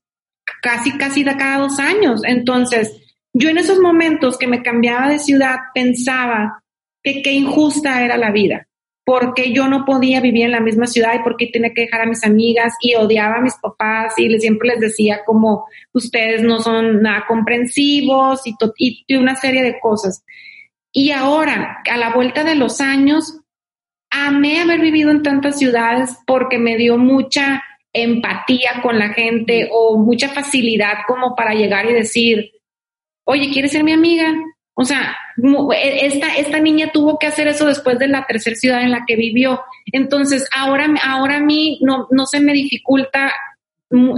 [0.61, 2.21] casi, casi de cada dos años.
[2.25, 2.97] Entonces,
[3.33, 6.62] yo en esos momentos que me cambiaba de ciudad pensaba,
[7.03, 8.67] que qué injusta era la vida,
[9.05, 12.05] porque yo no podía vivir en la misma ciudad y porque tenía que dejar a
[12.05, 17.01] mis amigas y odiaba a mis papás y siempre les decía como ustedes no son
[17.01, 18.55] nada comprensivos y,
[19.07, 20.23] y una serie de cosas.
[20.91, 23.39] Y ahora, a la vuelta de los años,
[24.09, 29.97] amé haber vivido en tantas ciudades porque me dio mucha empatía con la gente o
[29.97, 32.51] mucha facilidad como para llegar y decir,
[33.25, 34.33] oye, ¿quieres ser mi amiga?
[34.75, 35.15] O sea,
[35.75, 39.03] e, esta, esta niña tuvo que hacer eso después de la tercera ciudad en la
[39.07, 39.61] que vivió.
[39.91, 43.31] Entonces, ahora, ahora a mí no, no se me dificulta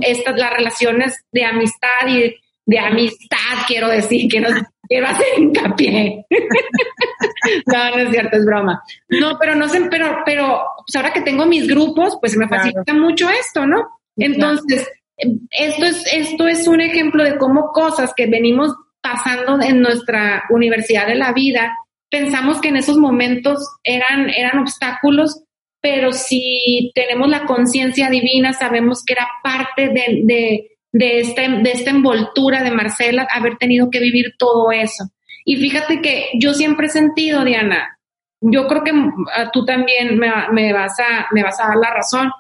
[0.02, 2.36] estas, las relaciones de amistad y
[2.66, 3.38] de amistad,
[3.68, 4.50] quiero decir, quiero,
[4.88, 6.26] quiero hacer hincapié.
[7.68, 8.82] no, no es cierto, es broma.
[9.10, 12.94] No, pero no sé, pero, pero pues ahora que tengo mis grupos, pues me facilita
[12.94, 13.88] mucho esto, ¿no?
[14.16, 18.74] Entonces, esto es, esto es un ejemplo de cómo cosas que venimos
[19.06, 21.78] pasando en nuestra universidad de la vida,
[22.10, 25.44] pensamos que en esos momentos eran, eran obstáculos,
[25.80, 31.72] pero si tenemos la conciencia divina, sabemos que era parte de, de, de, este, de
[31.72, 35.04] esta envoltura de Marcela, haber tenido que vivir todo eso.
[35.46, 38.00] Y fíjate que yo siempre he sentido, Diana,
[38.42, 38.92] yo creo que
[39.36, 42.32] ah, tú también me, vas a, me vas a dar la razón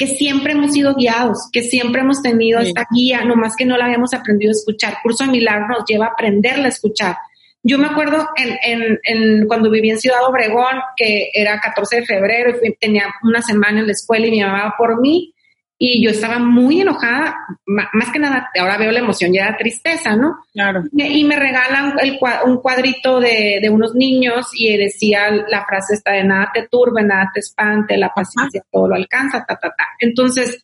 [0.00, 3.84] que siempre hemos sido guiados, que siempre hemos tenido esta guía, nomás que no la
[3.84, 4.96] habíamos aprendido a escuchar.
[5.02, 7.16] Curso de Milagro nos lleva a aprenderla a escuchar.
[7.62, 12.56] Yo me acuerdo en, en, cuando viví en Ciudad Obregón, que era 14 de febrero
[12.62, 15.34] y tenía una semana en la escuela y mi mamá por mí
[15.82, 20.14] y yo estaba muy enojada, más que nada, ahora veo la emoción, ya da tristeza,
[20.14, 20.36] ¿no?
[20.52, 20.82] Claro.
[20.92, 26.12] Y me regalan el, un cuadrito de, de, unos niños y decía la frase esta
[26.12, 29.86] de nada te turbe, nada te espante, la paciencia todo lo alcanza, ta, ta, ta.
[30.00, 30.62] Entonces,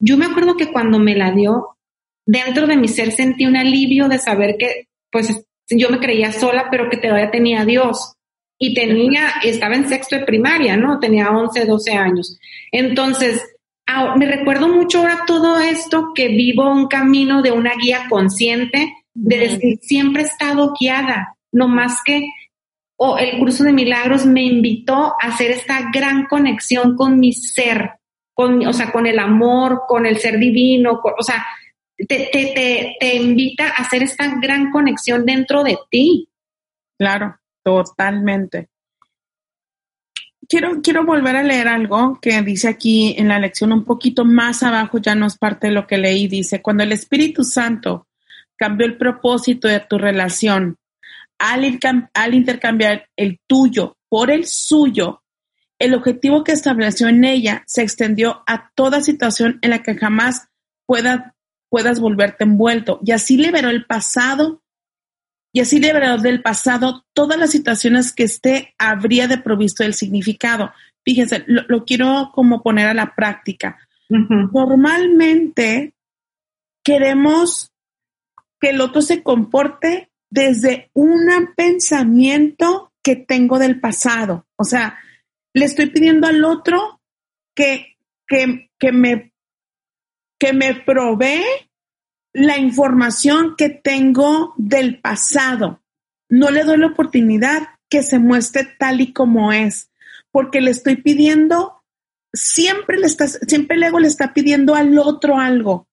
[0.00, 1.76] yo me acuerdo que cuando me la dio,
[2.26, 6.66] dentro de mi ser sentí un alivio de saber que, pues, yo me creía sola,
[6.72, 8.14] pero que todavía tenía a Dios.
[8.58, 10.98] Y tenía, estaba en sexto de primaria, ¿no?
[10.98, 12.36] Tenía 11, 12 años.
[12.72, 13.44] Entonces,
[14.16, 19.38] me recuerdo mucho ahora todo esto que vivo un camino de una guía consciente, de
[19.38, 22.28] decir, siempre he estado guiada, no más que
[22.98, 27.92] o el curso de milagros me invitó a hacer esta gran conexión con mi ser,
[28.32, 31.44] con, o sea, con el amor, con el ser divino, o sea,
[31.96, 36.28] te, te, te, invita a hacer esta gran conexión dentro de ti.
[36.98, 38.68] Claro, totalmente.
[40.48, 44.62] Quiero, quiero volver a leer algo que dice aquí en la lección un poquito más
[44.62, 48.06] abajo, ya no es parte de lo que leí, dice, cuando el Espíritu Santo
[48.56, 50.76] cambió el propósito de tu relación
[51.38, 51.78] al,
[52.14, 55.22] al intercambiar el tuyo por el suyo,
[55.78, 60.48] el objetivo que estableció en ella se extendió a toda situación en la que jamás
[60.86, 61.34] pueda,
[61.68, 62.98] puedas volverte envuelto.
[63.04, 64.62] Y así liberó el pasado,
[65.56, 70.70] y así liberó del pasado todas las situaciones que este habría de provisto del significado.
[71.02, 73.78] Fíjense, lo, quiero como poner a la práctica.
[74.10, 75.94] Normalmente
[76.84, 77.72] queremos
[78.60, 81.26] que el otro se comporte desde un
[81.56, 84.46] pensamiento que tengo del pasado.
[84.56, 84.98] O sea,
[85.54, 87.00] le estoy pidiendo al otro
[87.54, 87.96] que,
[88.28, 89.32] que, que, me,
[90.38, 91.65] que me provee
[92.36, 95.80] la información que tengo del pasado.
[96.28, 99.90] No le doy la oportunidad que se muestre tal y como es,
[100.30, 101.82] porque le estoy pidiendo,
[102.34, 105.88] siempre le está, siempre el le está pidiendo al otro algo,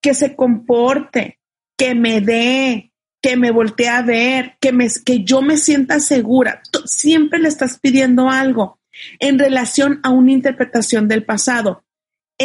[0.00, 1.38] que se comporte,
[1.76, 6.62] que me dé, que me voltee a ver, que, me, que yo me sienta segura.
[6.86, 8.80] Siempre le estás pidiendo algo
[9.18, 11.84] en relación a una interpretación del pasado.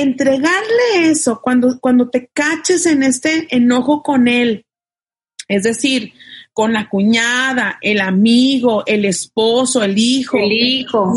[0.02, 4.66] Entregarle eso cuando, cuando te caches en este enojo con él,
[5.48, 6.14] es decir,
[6.54, 10.38] con la cuñada, el amigo, el esposo, el hijo.
[10.38, 11.14] El hijo.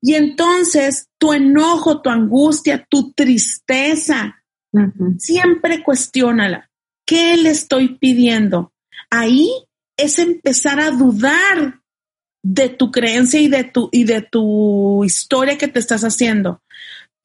[0.00, 4.42] Y entonces tu enojo, tu angustia, tu tristeza,
[5.18, 6.70] siempre cuestiónala.
[7.06, 8.72] ¿Qué le estoy pidiendo?
[9.10, 9.50] Ahí
[9.96, 11.80] es empezar a dudar
[12.42, 16.62] de tu creencia y de tu, y de tu historia que te estás haciendo.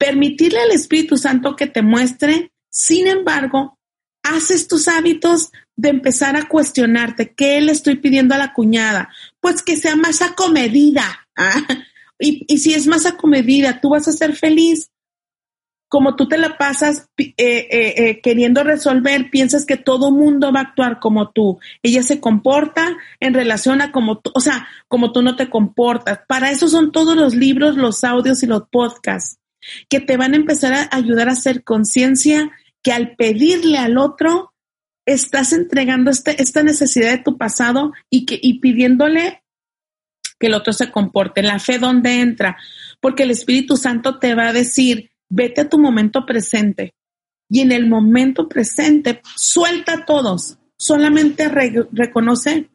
[0.00, 3.78] Permitirle al Espíritu Santo que te muestre, sin embargo,
[4.22, 9.10] haces tus hábitos de empezar a cuestionarte, ¿qué le estoy pidiendo a la cuñada?
[9.40, 11.28] Pues que sea más acomedida.
[11.36, 11.62] ¿ah?
[12.18, 14.90] Y, si es más acomedida, tú vas a ser feliz
[15.88, 20.60] como tú te la pasas eh, eh, eh, queriendo resolver, piensas que todo mundo va
[20.60, 21.58] a actuar como tú.
[21.82, 26.20] Ella se comporta en relación a como tú, o sea, como tú no te comportas.
[26.28, 29.40] Para eso son todos los libros, los audios y los podcasts,
[29.88, 32.50] que te van a empezar a ayudar a hacer conciencia
[32.82, 34.50] que al pedirle al otro,
[35.06, 39.42] estás entregando este, esta necesidad de tu pasado y, que, y pidiéndole
[40.38, 41.42] que el otro se comporte.
[41.42, 42.56] La fe, ¿dónde entra?
[43.00, 46.94] Porque el Espíritu Santo te va a decir, vete a tu momento presente
[47.48, 51.48] y en el momento presente suelta a todos, solamente
[51.92, 52.70] reconoce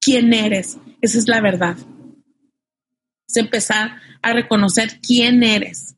[0.00, 1.76] quién eres, esa es la verdad.
[3.28, 5.96] Es empezar a reconocer quién eres.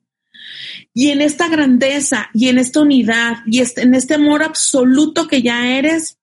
[0.94, 5.42] Y en esta grandeza y en esta unidad y este, en este amor absoluto que
[5.42, 6.18] ya eres,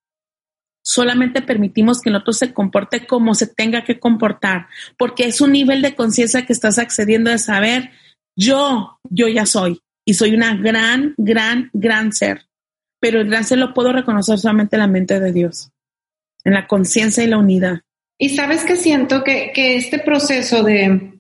[0.82, 4.68] solamente permitimos que el otro se comporte como se tenga que comportar,
[4.98, 7.92] porque es un nivel de conciencia que estás accediendo a saber
[8.36, 12.48] yo, yo ya soy y soy una gran, gran, gran ser.
[13.00, 15.72] Pero el gran ser lo puedo reconocer solamente en la mente de Dios,
[16.44, 17.82] en la conciencia y la unidad.
[18.18, 21.20] Y sabes que siento que, este proceso de,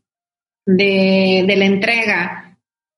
[0.65, 2.48] de, de la entrega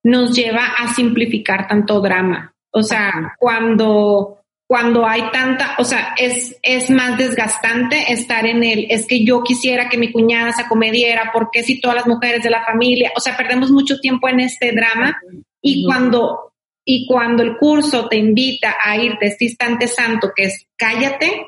[0.04, 2.54] nos lleva a simplificar tanto drama.
[2.72, 4.42] O sea, cuando
[4.72, 8.88] cuando hay tanta, o sea, es, es más desgastante estar en él.
[8.90, 12.52] Es que yo quisiera que mi cuñada se acomediera, porque si todas las mujeres de
[12.52, 15.20] la familia, o sea, perdemos mucho tiempo en este drama
[15.62, 16.54] y cuando,
[16.86, 21.48] y cuando el curso te invita a irte este instante santo, que es cállate,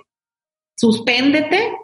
[0.75, 1.77] suspéndete,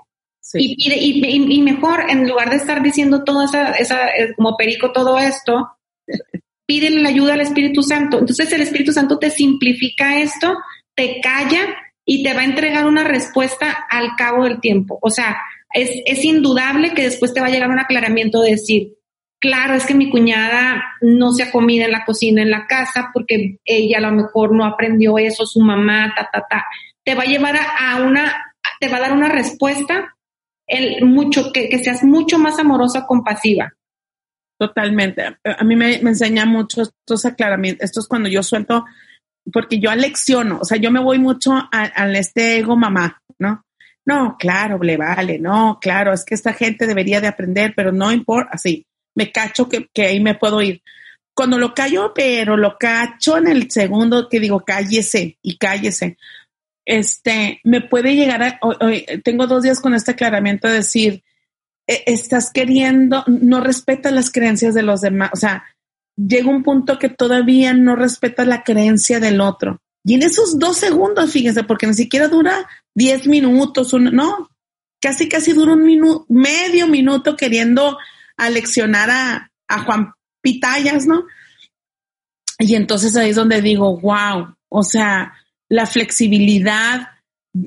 [0.56, 3.98] Y, y, y, mejor, en lugar de estar diciendo todo esa, esa,
[4.36, 5.70] como perico todo esto,
[6.70, 8.20] pídele la ayuda al Espíritu Santo.
[8.20, 10.56] Entonces el Espíritu Santo te simplifica esto
[11.00, 11.62] te calla
[12.06, 15.00] y te va a entregar una respuesta al cabo del tiempo.
[15.02, 15.38] O sea,
[15.74, 18.98] es, es indudable que después te va a llegar un aclaramiento de decir,
[19.40, 23.60] claro, es que mi cuñada no se comida en la cocina, en la casa, porque
[23.64, 26.66] ella a lo mejor no aprendió eso, su mamá, ta, ta, ta.
[27.06, 30.18] Te va a llevar a, una, te va a dar una respuesta
[30.68, 33.74] el mucho, que seas mucho más amorosa, compasiva.
[34.60, 35.38] Totalmente.
[35.44, 37.86] A mí me, enseña mucho estos aclaramientos.
[37.86, 38.86] Esto es cuando yo suelto
[39.52, 43.66] porque yo alecciono, o sea, yo me voy mucho al este ego mamá, ¿no?
[44.06, 48.12] No, claro, le vale, no, claro, es que esta gente debería de aprender, pero no
[48.12, 48.86] importa, así,
[49.16, 50.82] me cacho que, ahí me puedo ir.
[51.34, 56.18] cuando lo callo, pero lo cacho en el segundo que digo, cállese y cállese.
[56.86, 58.60] Este, me puede llegar a,
[59.24, 61.24] tengo dos días con este aclaramiento de decir,
[62.06, 65.64] estás queriendo, no respetas las creencias de los demás, o sea,
[66.16, 69.82] llega un punto que todavía no respetas la creencia del otro.
[70.04, 74.50] Y en esos dos segundos, fíjense, porque ni siquiera dura diez minutos, no,
[75.02, 77.98] casi casi dura un minuto, medio minuto queriendo
[78.38, 81.26] aleccionar a, a Juan Pitayas, ¿no?
[82.60, 85.34] Y entonces ahí es donde digo, wow, o sea,
[85.70, 87.10] la flexibilidad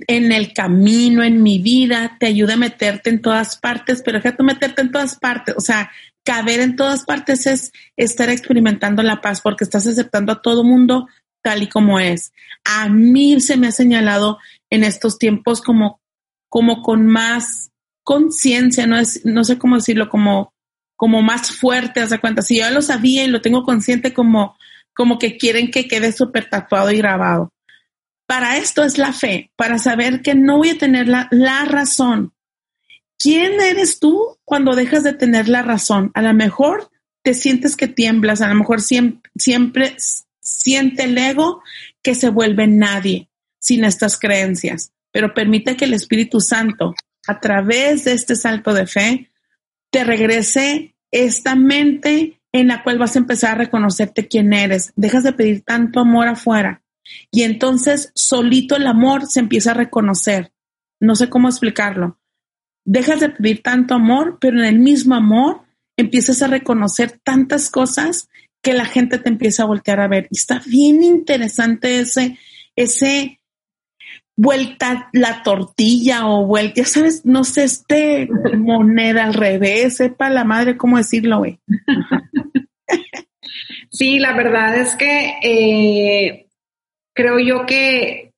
[0.07, 4.43] en el camino, en mi vida, te ayuda a meterte en todas partes, pero déjate
[4.43, 5.91] meterte en todas partes, o sea,
[6.25, 11.09] caber en todas partes es estar experimentando la paz porque estás aceptando a todo mundo
[11.43, 12.33] tal y como es.
[12.65, 14.39] A mí se me ha señalado
[14.71, 16.01] en estos tiempos como,
[16.49, 17.71] como con más
[18.05, 20.53] conciencia, no es, no sé cómo decirlo, como,
[20.97, 22.43] como más fuerte, hace cuenta.
[22.43, 24.57] Si yo lo sabía y lo tengo consciente como,
[24.95, 27.51] como que quieren que quede súper tatuado y grabado.
[28.33, 32.33] Para esto es la fe, para saber que no voy a tener la, la razón.
[33.19, 36.11] ¿Quién eres tú cuando dejas de tener la razón?
[36.15, 36.91] A lo mejor
[37.23, 39.97] te sientes que tiemblas, a lo mejor siempre, siempre
[40.41, 41.63] siente el ego
[42.01, 43.29] que se vuelve nadie
[43.59, 46.95] sin estas creencias, pero permite que el Espíritu Santo,
[47.27, 49.31] a través de este salto de fe,
[49.91, 54.95] te regrese esta mente en la cual vas a empezar a reconocerte quién eres.
[54.97, 56.82] Dejas de pedir tanto amor afuera
[57.31, 60.53] y entonces solito el amor se empieza a reconocer.
[61.01, 62.19] No sé cómo explicarlo.
[62.85, 65.63] Dejas de pedir tanto amor, pero en el mismo amor
[65.97, 68.29] empiezas a reconocer tantas cosas
[68.63, 70.29] que la gente te empieza a voltear a ver.
[70.31, 72.39] Y está bien interesante ese,
[72.77, 73.41] ese
[74.37, 80.45] vuelta la tortilla o vuelta, ya sabes, no sé, este moneda al revés, sepa la
[80.45, 81.61] madre cómo decirlo, güey.
[83.91, 86.47] Sí, la verdad es que eh,
[87.15, 88.33] creo yo que,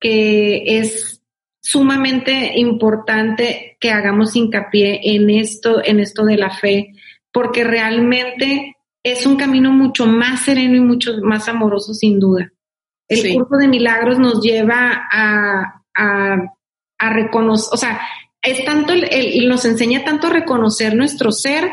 [0.00, 1.22] que es
[1.62, 6.94] sumamente importante que hagamos hincapié en esto, en esto de la fe,
[7.32, 12.52] porque realmente es un camino mucho más sereno y mucho más amoroso, sin duda.
[13.08, 18.00] El curso de milagros nos lleva a, a, reconocer, o sea,
[18.40, 21.70] es tanto, el, nos enseña tanto a reconocer nuestro ser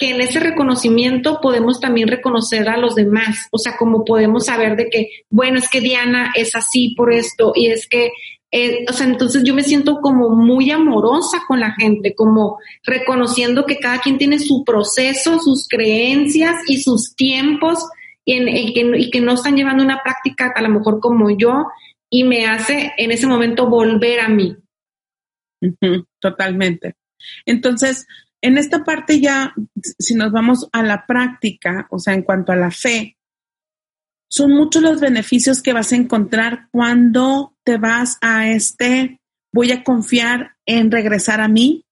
[0.00, 4.74] que en ese reconocimiento podemos también reconocer a los demás, o sea, como podemos saber
[4.76, 8.10] de que, bueno, es que Diana es así por esto y es que
[8.52, 13.64] eh, o sea, entonces yo me siento como muy amorosa con la gente, como reconociendo
[13.64, 17.78] que cada quien tiene su proceso, sus creencias y sus tiempos
[18.24, 21.66] y, que, y que no están llevando una práctica a lo mejor como yo
[22.08, 24.56] y me hace en ese momento volver a mí.
[26.20, 26.96] Totalmente.
[27.46, 28.06] Entonces,
[28.42, 29.54] en esta parte ya,
[29.98, 33.16] si nos vamos a la práctica, o sea, en cuanto a la fe,
[34.28, 39.20] son muchos los beneficios que vas a encontrar cuando te vas a este,
[39.52, 41.84] voy a confiar en regresar a mí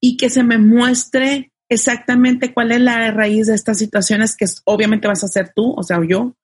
[0.00, 5.08] y que se me muestre exactamente cuál es la raíz de estas situaciones que obviamente
[5.08, 6.34] vas a hacer tú, o sea, yo.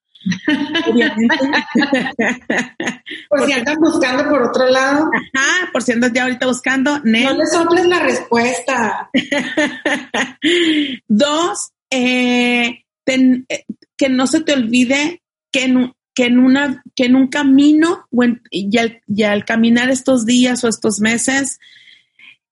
[0.89, 1.37] Obviamente.
[3.29, 5.09] por si andas buscando por otro lado.
[5.35, 7.01] Ajá, por si andas ya ahorita buscando.
[7.05, 9.11] No le soples la respuesta.
[11.09, 13.65] Dos, eh, eh,
[13.97, 15.23] que no se te olvide
[15.53, 18.07] que en, que en, una, que en un camino
[18.51, 18.77] y,
[19.25, 21.61] al, caminar estos días o estos meses,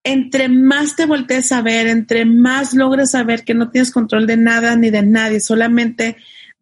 [0.02, 4.36] entre más te voltees a ver, entre más logres saber que no tienes control de
[4.36, 6.16] nada ni de nadie, solamente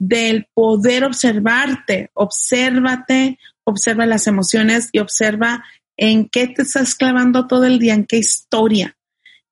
[0.04, 5.64] del poder observarte, obsérvate, observa las emociones y observa
[5.96, 8.96] en qué te estás clavando todo el día, en qué historia.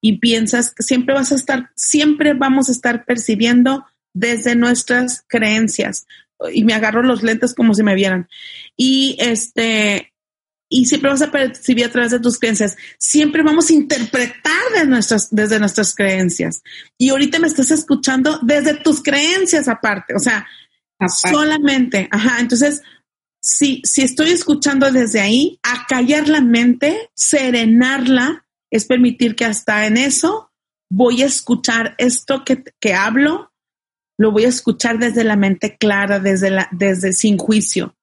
[0.01, 6.07] Y piensas que siempre vas a estar, siempre vamos a estar percibiendo desde nuestras creencias
[6.53, 8.29] y me agarro los lentes como si me vieran.
[8.77, 10.10] Y este,
[10.73, 12.77] y siempre vas a percibir a través de tus creencias.
[12.97, 16.63] Siempre vamos a interpretar de nuestras, desde nuestras creencias.
[16.97, 20.15] Y ahorita me estás escuchando desde tus creencias aparte.
[20.15, 20.47] O sea,
[21.09, 22.39] solamente, ajá.
[22.39, 22.83] Entonces,
[23.41, 29.87] si, si estoy escuchando desde ahí, a callar la mente, serenarla, es permitir que hasta
[29.87, 30.53] en eso
[30.89, 33.51] voy a escuchar esto que, que hablo
[34.21, 37.97] lo voy a escuchar desde la mente clara, desde, la, desde sin juicio.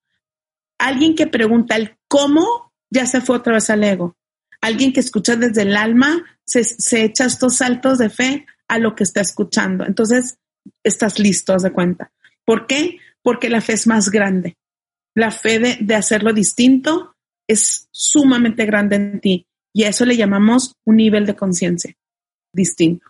[0.77, 4.15] Alguien que pregunta el cómo, ya se fue otra vez al ego.
[4.61, 8.95] Alguien que escucha desde el alma, se, se echa estos saltos de fe a lo
[8.95, 9.85] que está escuchando.
[9.85, 10.37] Entonces,
[10.83, 12.11] estás listo, haz de cuenta.
[12.45, 12.97] ¿Por qué?
[13.21, 14.57] Porque la fe es más grande.
[15.15, 17.15] La fe de, de hacerlo distinto
[17.47, 21.93] es sumamente grande en ti y a eso le llamamos un nivel de conciencia
[22.51, 23.05] distinto.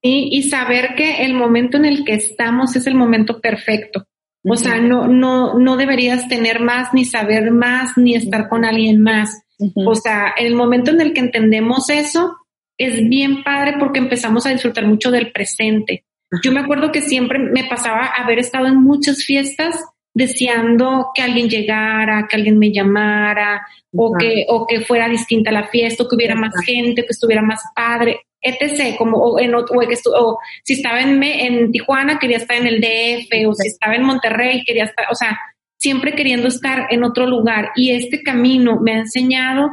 [0.00, 4.06] y saber que el momento en el que estamos es el momento perfecto.
[4.44, 9.00] O sea, no, no, no deberías tener más, ni saber más, ni estar con alguien
[9.00, 9.42] más.
[9.74, 12.36] O sea, el momento en el que entendemos eso
[12.76, 16.04] es bien padre porque empezamos a disfrutar mucho del presente.
[16.42, 19.76] Yo me acuerdo que siempre me pasaba haber estado en muchas fiestas
[20.14, 25.68] deseando que alguien llegara, que alguien me llamara, o que, o que fuera distinta la
[25.68, 28.96] fiesta, o que hubiera más gente, que estuviera más padre, etc.
[28.98, 32.80] Como, o, en, o, que o si estaba en, en Tijuana, quería estar en el
[32.80, 35.38] DF, o si estaba en Monterrey, quería estar, o sea,
[35.78, 37.70] siempre queriendo estar en otro lugar.
[37.76, 39.70] Y este camino me ha enseñado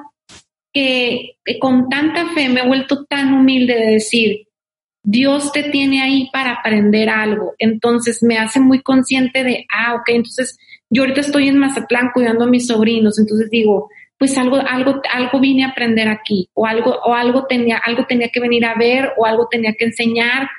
[0.74, 4.48] que, que con tanta fe me he vuelto tan humilde de decir,
[5.04, 7.54] Dios te tiene ahí para aprender algo.
[7.58, 10.58] Entonces me hace muy consciente de, ah, ok, entonces
[10.90, 13.90] yo ahorita estoy en Mazatlán cuidando a mis sobrinos, entonces digo,
[14.20, 18.30] pues algo, algo, algo vine a aprender aquí, o algo, o algo tenía, algo tenía
[18.30, 20.50] que venir a ver, o algo tenía que enseñar,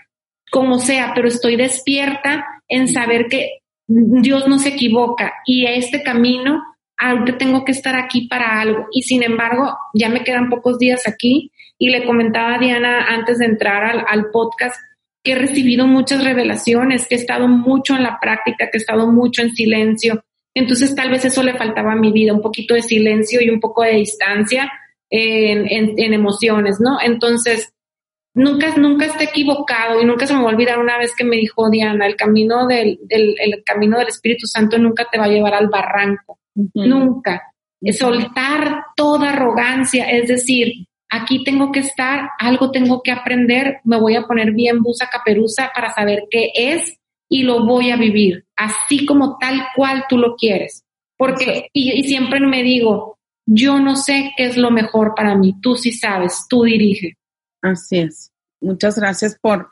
[0.51, 6.63] como sea, pero estoy despierta en saber que Dios no se equivoca y este camino,
[6.97, 8.87] ahorita tengo que estar aquí para algo.
[8.93, 13.39] Y sin embargo, ya me quedan pocos días aquí y le comentaba a Diana antes
[13.39, 14.77] de entrar al, podcast
[15.23, 19.07] que he recibido muchas revelaciones, que he estado mucho en la práctica, que he estado
[19.11, 20.23] mucho en silencio.
[20.55, 23.61] Entonces tal vez eso le faltaba a mi vida, un poquito de silencio y un
[23.61, 24.71] poco de distancia
[25.09, 26.99] en, emociones, ¿no?
[27.01, 27.73] Entonces,
[28.35, 31.37] nunca, nunca esté equivocado y nunca se me va a olvidar una vez que me
[31.37, 35.55] dijo Diana, el camino del, el camino del Espíritu Santo nunca te va a llevar
[35.55, 36.39] al barranco,
[36.75, 37.43] nunca.
[37.93, 44.17] Soltar toda arrogancia, es decir, aquí tengo que estar, algo tengo que aprender, me voy
[44.17, 47.00] a poner bien busa caperuza para saber qué es
[47.33, 50.85] y lo voy a vivir, así como tal cual tú lo quieres.
[51.17, 55.77] Porque, y, siempre me digo, yo no sé qué es lo mejor para mí, tú
[55.77, 57.17] sí sabes, tú dirige.
[57.63, 58.33] Así es.
[58.61, 59.71] Muchas gracias por,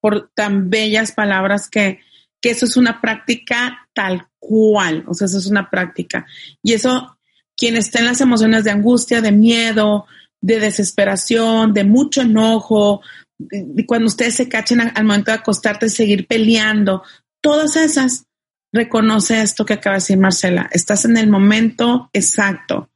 [0.00, 2.00] por tan bellas palabras que,
[2.42, 6.26] que eso es una práctica tal cual, o sea, eso es una práctica.
[6.62, 7.18] Y eso,
[7.56, 10.06] quien esté en las emociones de angustia, de miedo,
[10.40, 13.00] de desesperación, de mucho enojo,
[13.38, 17.02] de, cuando ustedes se cachen al momento de acostarte, seguir peleando,
[17.40, 18.26] todas esas,
[18.72, 22.90] reconoce esto que acaba de decir Marcela, estás en el momento exacto,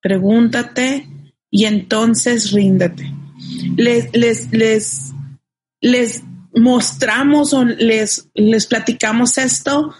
[0.00, 1.08] pregúntate
[1.50, 3.12] y entonces ríndete.
[3.76, 5.12] Les, les, les,
[5.80, 6.22] les
[6.54, 9.94] mostramos o les, les platicamos esto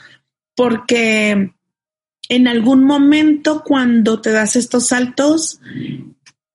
[0.55, 1.53] porque
[2.29, 5.61] en algún momento cuando te das estos saltos,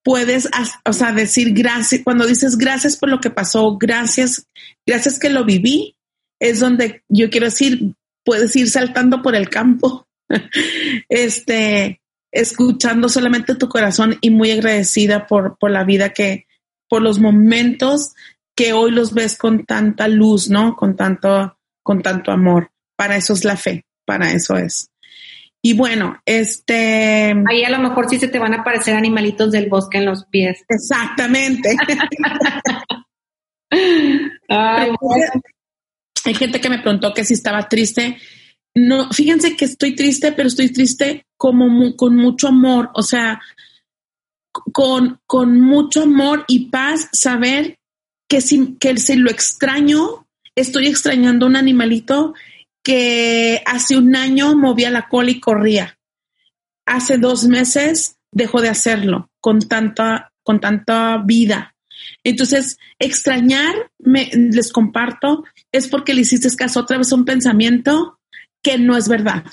[0.03, 0.49] puedes,
[0.85, 4.47] o sea, decir gracias, cuando dices gracias por lo que pasó, gracias,
[4.85, 5.95] gracias que lo viví,
[6.39, 7.93] es donde yo quiero decir,
[8.23, 10.07] puedes ir saltando por el campo,
[11.09, 16.45] este, escuchando solamente tu corazón y muy agradecida por, por la vida que,
[16.87, 18.13] por los momentos
[18.55, 20.75] que hoy los ves con tanta luz, ¿no?
[20.75, 22.71] Con tanto, con tanto amor.
[22.95, 24.89] Para eso es la fe, para eso es.
[25.61, 27.33] Y bueno, este...
[27.49, 30.25] Ahí a lo mejor sí se te van a aparecer animalitos del bosque en los
[30.25, 30.63] pies.
[30.69, 31.75] Exactamente.
[36.25, 38.17] Hay gente que me preguntó que si estaba triste.
[38.75, 43.41] No, fíjense que estoy triste, pero estoy triste como con mucho amor, o sea,
[44.73, 47.79] con, con mucho amor y paz, saber
[48.27, 52.33] que si, que si lo extraño, estoy extrañando un animalito
[52.83, 55.97] que hace un año movía la cola y corría.
[56.85, 61.75] Hace dos meses dejó de hacerlo con tanta, con tanta vida.
[62.23, 68.19] Entonces, extrañar, me, les comparto, es porque le hiciste caso otra vez a un pensamiento
[68.61, 69.43] que no es verdad.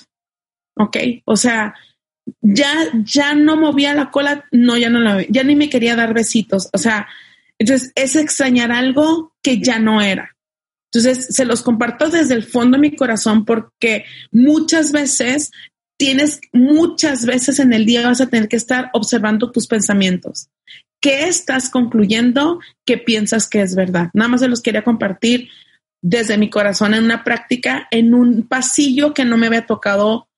[0.77, 0.97] ¿Ok?
[1.25, 1.75] O sea,
[2.41, 2.73] ya,
[3.05, 6.69] ya no movía la cola, no, ya no la, ya ni me quería dar besitos.
[6.73, 7.09] O sea,
[7.59, 10.36] entonces es extrañar algo que ya no era.
[10.97, 15.51] Entonces, se los comparto desde el fondo de mi corazón porque muchas veces
[15.99, 20.49] tienes, muchas veces en el día vas a tener que estar observando tus pensamientos.
[21.01, 24.09] ¿Qué estás concluyendo que piensas que es verdad?
[24.15, 25.51] Nada más se los quería compartir
[26.03, 30.29] desde mi corazón en una práctica, en un pasillo que no me había tocado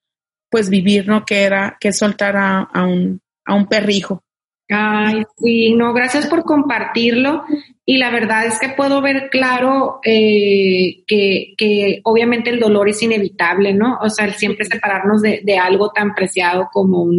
[0.51, 1.25] pues vivir, ¿no?
[1.25, 4.25] Que era que soltar a, un, a un perrijo.
[4.71, 7.45] Ay, sí, no, gracias por compartirlo.
[7.87, 13.03] Y la verdad es que puedo ver claro eh, que, que, obviamente el dolor es
[13.03, 13.99] inevitable, ¿no?
[14.03, 17.19] O sea, el siempre separarnos de, de algo tan preciado como un,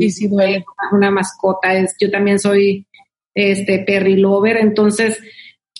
[0.91, 1.73] una mascota.
[1.73, 2.85] Es, yo también soy
[3.33, 5.19] este perry lover, entonces,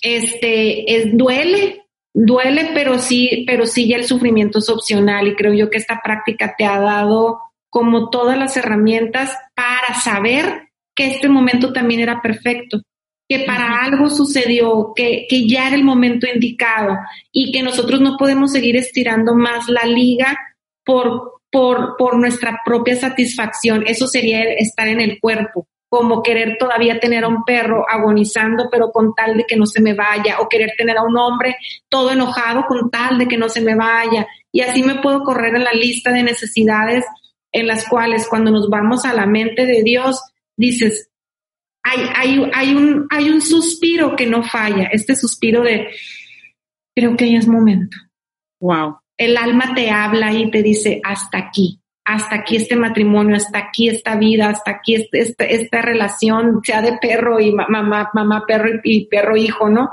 [0.02, 5.52] este, es, duele, duele, pero sí, pero sí ya el sufrimiento es opcional y creo
[5.52, 10.69] yo que esta práctica te ha dado como todas las herramientas para saber
[11.00, 12.82] que este momento también era perfecto
[13.26, 16.98] que para algo sucedió, que, que ya era el momento indicado
[17.32, 20.36] y que nosotros no podemos seguir estirando más la liga
[20.84, 23.84] por, por, por nuestra propia satisfacción.
[23.86, 28.92] Eso sería estar en el cuerpo como querer todavía tener a un perro agonizando, pero
[28.92, 31.56] con tal de que no se me vaya, o querer tener a un hombre
[31.88, 34.26] todo enojado con tal de que no se me vaya.
[34.52, 37.04] Y así me puedo correr en la lista de necesidades
[37.52, 40.20] en las cuales cuando nos vamos a la mente de Dios,
[40.60, 41.10] dices,
[41.82, 45.88] hay, hay, hay, un, hay un suspiro que no falla, este suspiro de,
[46.94, 47.96] creo que ya es momento.
[48.60, 48.98] Wow.
[49.16, 51.80] El alma te habla y te dice, hasta aquí
[52.10, 56.98] hasta aquí este matrimonio, hasta aquí esta vida, hasta aquí esta, esta relación, sea de
[57.00, 59.90] perro y mamá, mamá perro y, perro hijo, ¿no?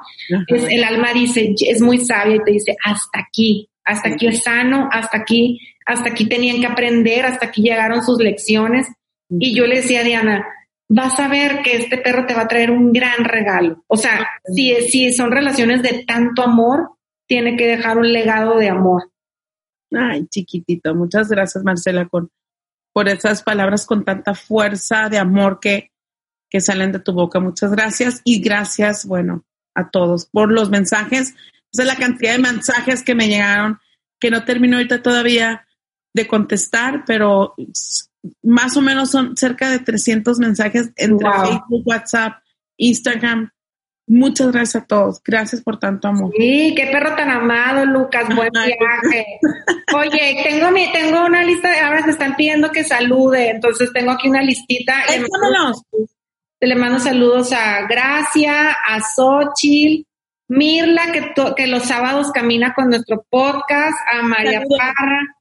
[0.47, 4.43] Es, el alma dice, es muy sabia y te dice, hasta aquí, hasta aquí es
[4.43, 8.87] sano, hasta aquí, hasta aquí tenían que aprender, hasta aquí llegaron sus lecciones.
[9.29, 10.45] Y yo le decía a Diana,
[10.89, 13.83] vas a ver que este perro te va a traer un gran regalo.
[13.87, 16.91] O sea, si, si son relaciones de tanto amor,
[17.27, 19.11] tiene que dejar un legado de amor.
[19.91, 22.29] Ay, chiquitito, muchas gracias Marcela con,
[22.93, 25.91] por esas palabras con tanta fuerza de amor que,
[26.49, 27.39] que salen de tu boca.
[27.39, 31.35] Muchas gracias y gracias, bueno, a todos por los mensajes.
[31.77, 33.79] O la cantidad de mensajes que me llegaron,
[34.19, 35.66] que no termino ahorita todavía
[36.17, 37.55] de contestar, pero
[38.43, 42.41] más o menos son cerca de 300 mensajes entre Facebook, WhatsApp,
[42.75, 43.49] Instagram,
[44.09, 45.21] Muchas gracias a todos.
[45.21, 46.31] Gracias por tanto amor.
[46.37, 48.25] Sí, qué perro tan amado, Lucas.
[48.35, 49.25] Buen viaje.
[49.93, 54.29] Oye, tengo mi, tengo una lista, ahora se están pidiendo que salude, entonces tengo aquí
[54.29, 54.93] una listita.
[56.59, 60.07] Le mando, saludos a Gracia, a Xochitl,
[60.47, 65.36] Mirla, que, que los sábados camina con nuestro podcast, a María Parra,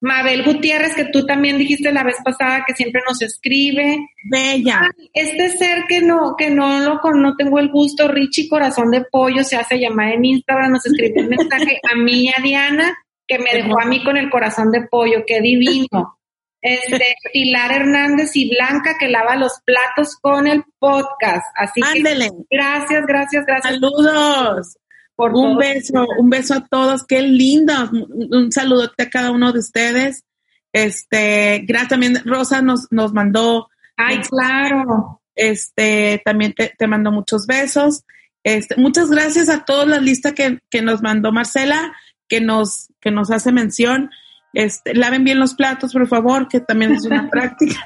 [0.00, 3.98] Mabel Gutiérrez, que tú también dijiste la vez pasada que siempre nos escribe.
[4.24, 4.90] Bella.
[5.12, 9.42] este ser que no, que no lo no tengo el gusto, Richie Corazón de Pollo,
[9.44, 13.52] se hace llamar en Instagram, nos escribió un mensaje a mí a Diana, que me
[13.52, 16.18] dejó a mí con el corazón de pollo, qué divino.
[16.60, 21.46] Este, Pilar Hernández y Blanca que lava los platos con el podcast.
[21.54, 22.02] Así que
[22.50, 23.74] gracias, gracias, gracias.
[23.74, 24.76] Saludos
[25.16, 30.24] un beso, un beso a todos, qué lindo, un saludote a cada uno de ustedes.
[30.72, 33.68] Este, gracias también, Rosa nos, nos mandó.
[33.96, 35.22] Ay, claro.
[35.34, 38.04] Este, también te, te mando muchos besos.
[38.44, 41.94] Este, muchas gracias a toda la lista que, que nos mandó Marcela,
[42.28, 44.10] que nos, que nos hace mención.
[44.52, 47.78] Este, laven bien los platos, por favor, que también es una práctica.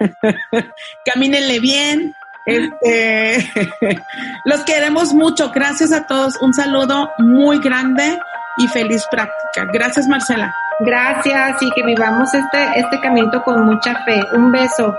[1.04, 2.12] Camínenle bien,
[2.46, 3.50] este,
[4.44, 5.50] los queremos mucho.
[5.50, 6.40] Gracias a todos.
[6.40, 8.18] Un saludo muy grande
[8.58, 9.66] y feliz práctica.
[9.72, 10.54] Gracias, Marcela.
[10.80, 14.20] Gracias y que vivamos este, este camino con mucha fe.
[14.32, 14.94] Un beso.